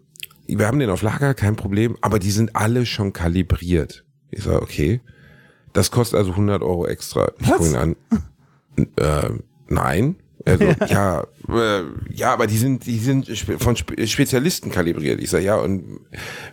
[0.45, 4.05] wir haben den auf Lager, kein Problem, aber die sind alle schon kalibriert.
[4.29, 5.01] Ich sage, okay,
[5.73, 7.31] das kostet also 100 Euro extra.
[7.39, 7.95] Ich gucke ihn an,
[8.97, 9.29] äh,
[9.69, 10.17] nein.
[10.47, 11.83] Also, ja, äh,
[12.13, 13.27] ja, aber die sind, die sind
[13.59, 15.21] von Spe Spezialisten kalibriert.
[15.21, 15.99] Ich sage, ja, und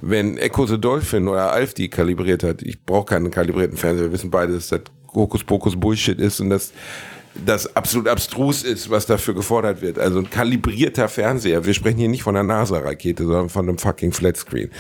[0.01, 4.07] wenn Echo the Dolphin oder Alf die kalibriert hat, ich brauche keinen kalibrierten Fernseher.
[4.07, 4.81] Wir wissen beide, dass das
[5.15, 6.73] Hokuspokus Bullshit ist und dass
[7.47, 9.99] das absolut abstrus ist, was dafür gefordert wird.
[9.99, 11.65] Also ein kalibrierter Fernseher.
[11.65, 14.71] Wir sprechen hier nicht von einer NASA-Rakete, sondern von einem fucking Flatscreen.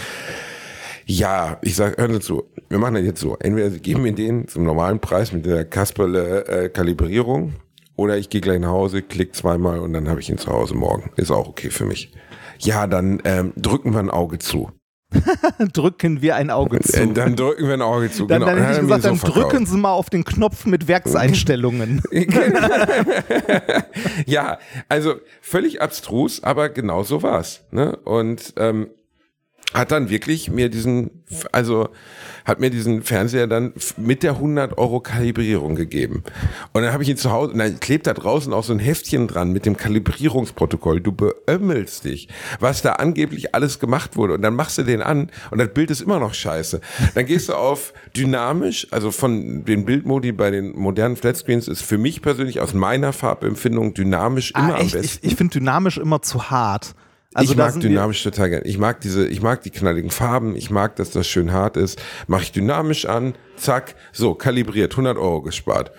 [1.07, 3.37] Ja, ich sag, hören Sie zu, wir machen das jetzt so.
[3.39, 6.69] Entweder Sie geben mir den zum normalen Preis mit der Kasperle äh,
[7.97, 10.75] oder ich gehe gleich nach Hause, klick zweimal und dann habe ich ihn zu Hause
[10.75, 11.11] morgen.
[11.17, 12.13] Ist auch okay für mich.
[12.59, 14.71] Ja, dann ähm, drücken wir ein Auge zu.
[15.73, 17.01] Drücken wir ein Auge zu.
[17.01, 18.27] Äh, dann drücken wir ein Auge zu.
[18.27, 18.53] dann, genau.
[18.53, 22.03] dann mir gesagt, dann so drücken Sie mal auf den Knopf mit Werkseinstellungen.
[24.27, 27.65] ja, also völlig abstrus, aber genau so war's.
[27.71, 27.97] Ne?
[28.05, 28.89] Und ähm,
[29.75, 31.11] hat dann wirklich mir diesen,
[31.51, 31.89] also
[32.45, 36.23] hat mir diesen Fernseher dann mit der 100 Euro Kalibrierung gegeben.
[36.73, 38.79] Und dann habe ich ihn zu Hause, und dann klebt da draußen auch so ein
[38.79, 41.01] Heftchen dran mit dem Kalibrierungsprotokoll.
[41.01, 42.29] Du beömmelst dich,
[42.61, 44.35] was da angeblich alles gemacht wurde.
[44.35, 46.81] Und dann machst du den an und das Bild ist immer noch scheiße.
[47.15, 51.99] Dann gehst du auf dynamisch, also von den Bildmodi bei den modernen Flatscreens ist für
[51.99, 55.05] mich persönlich aus meiner Farbempfindung dynamisch immer ah, am besten.
[55.05, 56.95] Ich, ich finde dynamisch immer zu hart.
[57.35, 58.65] Also ich mag dynamisch total gerne.
[58.65, 60.55] Ich mag diese, ich mag die knalligen Farben.
[60.57, 62.01] Ich mag, dass das schön hart ist.
[62.29, 65.91] Mache ich dynamisch an, zack, so kalibriert, 100 Euro gespart.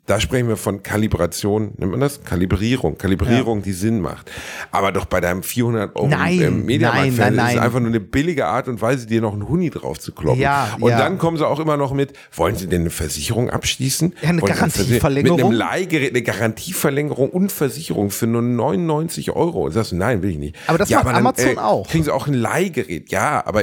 [0.06, 2.24] Da sprechen wir von Kalibration, nennt man das?
[2.24, 2.98] Kalibrierung.
[2.98, 4.28] Kalibrierung, die Sinn macht.
[4.72, 7.58] Aber doch bei deinem 400 Euro Nein, ähm, Mediamarkt nein, nein, ist es nein.
[7.60, 10.40] einfach nur eine billige Art und Weise, dir noch einen Huni drauf zu kloppen.
[10.40, 10.98] Ja, und ja.
[10.98, 14.14] dann kommen sie auch immer noch mit, wollen sie denn eine Versicherung abschließen?
[14.20, 15.36] Ja, eine Wollen Garantieverlängerung?
[15.36, 19.66] Mit einem Leihgerät, eine Garantieverlängerung und Versicherung für nur 99 Euro.
[19.66, 20.56] Und sagst du, nein, will ich nicht.
[20.66, 21.86] Aber das macht Amazon auch.
[21.86, 23.12] Kriegen sie auch ein Leihgerät.
[23.12, 23.62] Ja, aber,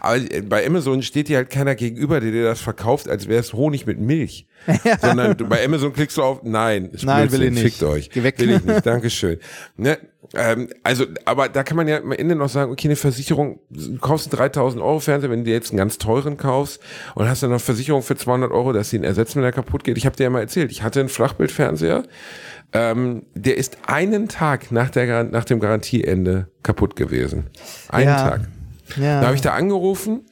[0.00, 3.54] aber bei Amazon steht dir halt keiner gegenüber, der dir das verkauft, als wäre es
[3.54, 4.46] Honig mit Milch.
[5.00, 7.62] Sondern bei Amazon klickst du auf, nein, ist Nein, will ich nicht.
[7.62, 8.10] fickt euch.
[8.10, 8.38] Geh weg.
[8.38, 9.38] Will ich nicht, Dankeschön.
[9.76, 9.98] Ne?
[10.34, 13.98] Ähm, also, aber da kann man ja am Ende noch sagen, okay, eine Versicherung, du
[13.98, 16.80] kaufst einen 3000 Euro Fernseher, wenn du dir jetzt einen ganz teuren kaufst
[17.16, 19.82] und hast dann noch Versicherung für 200 Euro, dass sie ihn ersetzen, wenn er kaputt
[19.82, 19.96] geht.
[19.98, 22.04] Ich habe dir ja mal erzählt, ich hatte einen Flachbildfernseher,
[22.72, 27.48] ähm, der ist einen Tag nach, der, nach dem Garantieende kaputt gewesen.
[27.88, 28.28] Einen Ja.
[28.30, 28.40] Tag.
[28.96, 29.20] Ja.
[29.20, 30.26] Da habe ich da angerufen.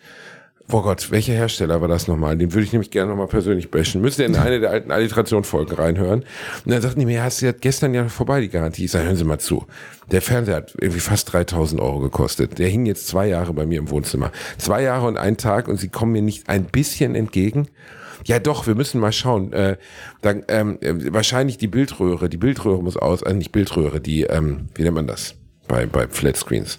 [0.71, 2.37] Oh Gott, welcher Hersteller war das nochmal?
[2.37, 4.03] Den würde ich nämlich gerne nochmal persönlich bashen.
[4.03, 6.21] Müsst ihr in eine der alten Alliteration-Folgen reinhören.
[6.65, 8.85] Und dann sagten die mir, ja, ist ja gestern ja vorbei, die Garantie.
[8.85, 9.67] Ich sage, hören Sie mal zu.
[10.11, 12.59] Der Fernseher hat irgendwie fast 3000 Euro gekostet.
[12.59, 14.31] Der hing jetzt zwei Jahre bei mir im Wohnzimmer.
[14.59, 17.69] Zwei Jahre und ein Tag und Sie kommen mir nicht ein bisschen entgegen.
[18.27, 19.55] Ja, doch, wir müssen mal schauen.
[19.55, 19.79] Äh,
[20.21, 22.29] dann, ähm, äh, wahrscheinlich die Bildröhre.
[22.29, 25.35] Die Bildröhre muss aus, also nicht Bildröhre, die, ähm, wie nennt man das?
[25.67, 26.79] Bei, bei Flatscreens.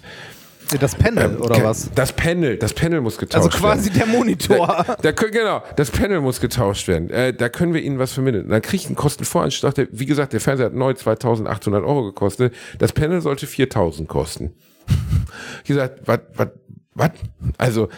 [0.78, 1.90] Das Panel oder Ke- was?
[1.94, 3.98] Das Panel, das Panel muss getauscht Also quasi werden.
[3.98, 4.66] der Monitor.
[4.86, 7.10] Da, da, können- genau, das Panel muss getauscht werden.
[7.10, 8.48] Äh, da können wir Ihnen was vermitteln.
[8.48, 9.74] Dann kriegt einen Kostenvoranschlag.
[9.74, 12.54] Der, wie gesagt, der Fernseher hat neu 2800 Euro gekostet.
[12.78, 14.52] Das Panel sollte 4000 kosten.
[15.62, 16.48] Ich gesagt, was, was,
[16.94, 17.10] was?
[17.58, 17.88] Also,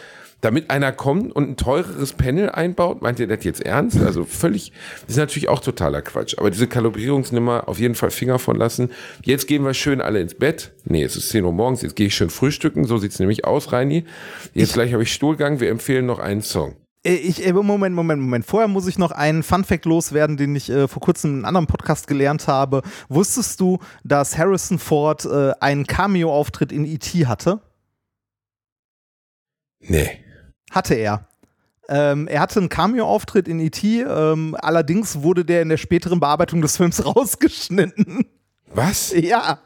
[0.43, 3.99] damit einer kommt und ein teureres Panel einbaut, meint ihr das jetzt ernst?
[4.03, 4.73] Also völlig,
[5.03, 6.37] das ist natürlich auch totaler Quatsch.
[6.37, 8.91] Aber diese Kalibrierungsnummer auf jeden Fall Finger von lassen.
[9.23, 10.73] Jetzt gehen wir schön alle ins Bett.
[10.85, 12.85] Nee, es ist 10 Uhr morgens, jetzt gehe ich schön frühstücken.
[12.85, 14.05] So sieht's nämlich aus, Reini.
[14.53, 15.61] Jetzt gleich habe ich Stuhlgang.
[15.61, 16.75] Wir empfehlen noch einen Song.
[17.05, 18.45] Äh, Ich, äh, Moment, Moment, Moment.
[18.45, 21.67] Vorher muss ich noch einen Funfact loswerden, den ich äh, vor kurzem in einem anderen
[21.69, 22.83] Podcast gelernt habe.
[23.09, 27.27] Wusstest du, dass Harrison Ford äh, einen Cameo-Auftritt in E.T.
[27.27, 27.61] hatte?
[29.81, 30.22] Nee.
[30.73, 31.27] Hatte er.
[31.89, 36.63] Ähm, er hatte einen Cameo-Auftritt in E.T., ähm, allerdings wurde der in der späteren Bearbeitung
[36.63, 38.27] des Films rausgeschnitten.
[38.75, 39.13] Was?
[39.13, 39.59] ja,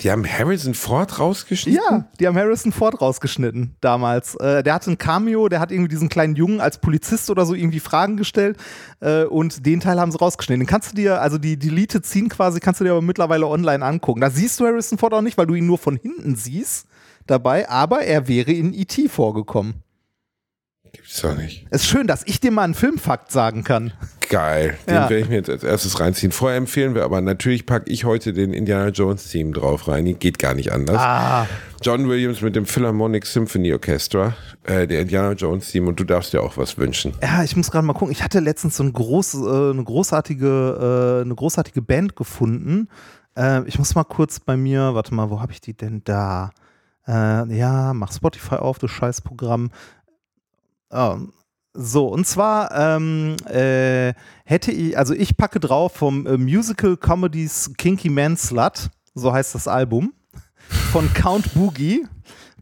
[0.00, 1.80] Die haben Harrison Ford rausgeschnitten?
[1.90, 4.34] ja, die haben Harrison Ford rausgeschnitten damals.
[4.36, 7.54] Äh, der hatte ein Cameo, der hat irgendwie diesen kleinen Jungen als Polizist oder so
[7.54, 8.56] irgendwie Fragen gestellt
[9.00, 10.60] äh, und den Teil haben sie rausgeschnitten.
[10.60, 13.84] Den kannst du dir, also die Deleted Scene quasi, kannst du dir aber mittlerweile online
[13.84, 14.20] angucken.
[14.20, 16.86] Da siehst du Harrison Ford auch nicht, weil du ihn nur von hinten siehst
[17.26, 19.08] dabei, aber er wäre in E.T.
[19.08, 19.83] vorgekommen.
[20.94, 21.66] Gibt's doch nicht.
[21.70, 23.92] Es ist schön, dass ich dir mal einen Filmfakt sagen kann.
[24.30, 24.78] Geil.
[24.86, 25.00] Den Ja.
[25.02, 26.32] werde ich mir jetzt als erstes reinziehen.
[26.32, 30.18] Vorher empfehlen wir aber natürlich packe ich heute den Indiana Jones Theme drauf rein.
[30.18, 30.96] Geht gar nicht anders.
[30.98, 31.46] Ah,
[31.82, 36.32] John Williams mit dem Philharmonic Symphony Orchestra, äh, der Indiana Jones Theme und du darfst
[36.32, 37.12] dir auch was wünschen.
[37.22, 38.12] Ja, ich muss gerade mal gucken.
[38.12, 42.88] Ich hatte letztens so ein groß, äh, eine, großartige, äh, eine großartige Band gefunden.
[43.36, 46.50] Äh, ich muss mal kurz bei mir, warte mal, wo habe ich die denn da?
[47.06, 49.70] Äh, ja, mach Spotify auf, du Scheißprogramm.
[50.96, 51.18] Oh,
[51.72, 54.14] so, und zwar ähm, äh,
[54.44, 59.56] hätte ich, also ich packe drauf vom äh, Musical Comedies Kinky Man Slut, so heißt
[59.56, 60.12] das Album,
[60.92, 62.06] von Count Boogie,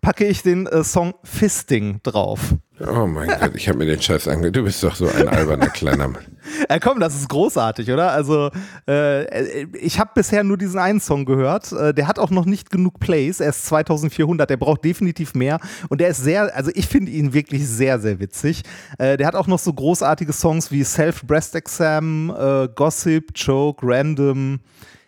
[0.01, 2.55] packe ich den äh, Song Fisting drauf.
[2.87, 4.57] Oh mein Gott, ich habe mir den Scheiß angehört.
[4.57, 6.25] Du bist doch so ein alberner kleiner Mann.
[6.69, 8.11] Ja, komm, das ist großartig, oder?
[8.11, 8.51] Also,
[8.89, 11.71] äh, ich habe bisher nur diesen einen Song gehört.
[11.73, 13.41] Äh, der hat auch noch nicht genug Plays.
[13.41, 14.51] Er ist 2400.
[14.51, 15.61] Der braucht definitiv mehr.
[15.89, 18.63] Und der ist sehr, also ich finde ihn wirklich sehr, sehr witzig.
[18.99, 23.87] Äh, der hat auch noch so großartige Songs wie Self Breast Exam, äh, Gossip, Joke,
[23.87, 24.61] Random.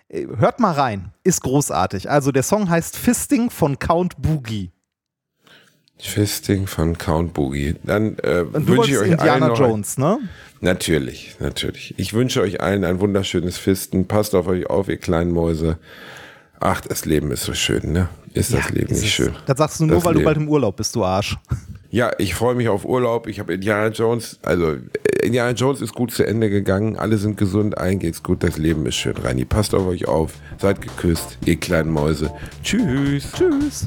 [0.09, 1.13] Äh, Hört mal rein.
[1.25, 2.11] Ist großartig.
[2.11, 4.74] Also, der Song heißt Fisting von Count Boogie.
[6.07, 7.77] Fisting von Count Boogie.
[7.83, 10.19] Dann äh, du wünsche ich euch allen Indiana noch Jones, ne?
[10.61, 11.95] Natürlich, natürlich.
[11.99, 14.07] Ich wünsche euch allen ein wunderschönes Fisten.
[14.07, 15.79] Passt auf euch auf, ihr kleinen Mäuse.
[16.61, 18.09] Ach, das Leben ist so schön, ne?
[18.33, 19.11] Ist das Leben ist nicht es.
[19.27, 19.33] schön?
[19.47, 20.25] Das sagst du nur, Das weil du Leben.
[20.27, 21.37] bald im Urlaub bist, du Arsch.
[21.91, 23.29] Ja, ich freue mich auf Urlaub.
[23.29, 24.79] Ich habe Indiana Jones, also äh,
[25.23, 26.97] Indiana Jones ist gut zu Ende gegangen.
[26.97, 28.43] Alle sind gesund, allen geht's gut.
[28.43, 29.45] Das Leben ist schön, Reini.
[29.45, 30.33] Passt auf euch auf.
[30.59, 32.33] Seid geküsst, ihr kleinen Mäuse.
[32.65, 33.29] Tschüss.
[33.39, 33.87] Tschüss.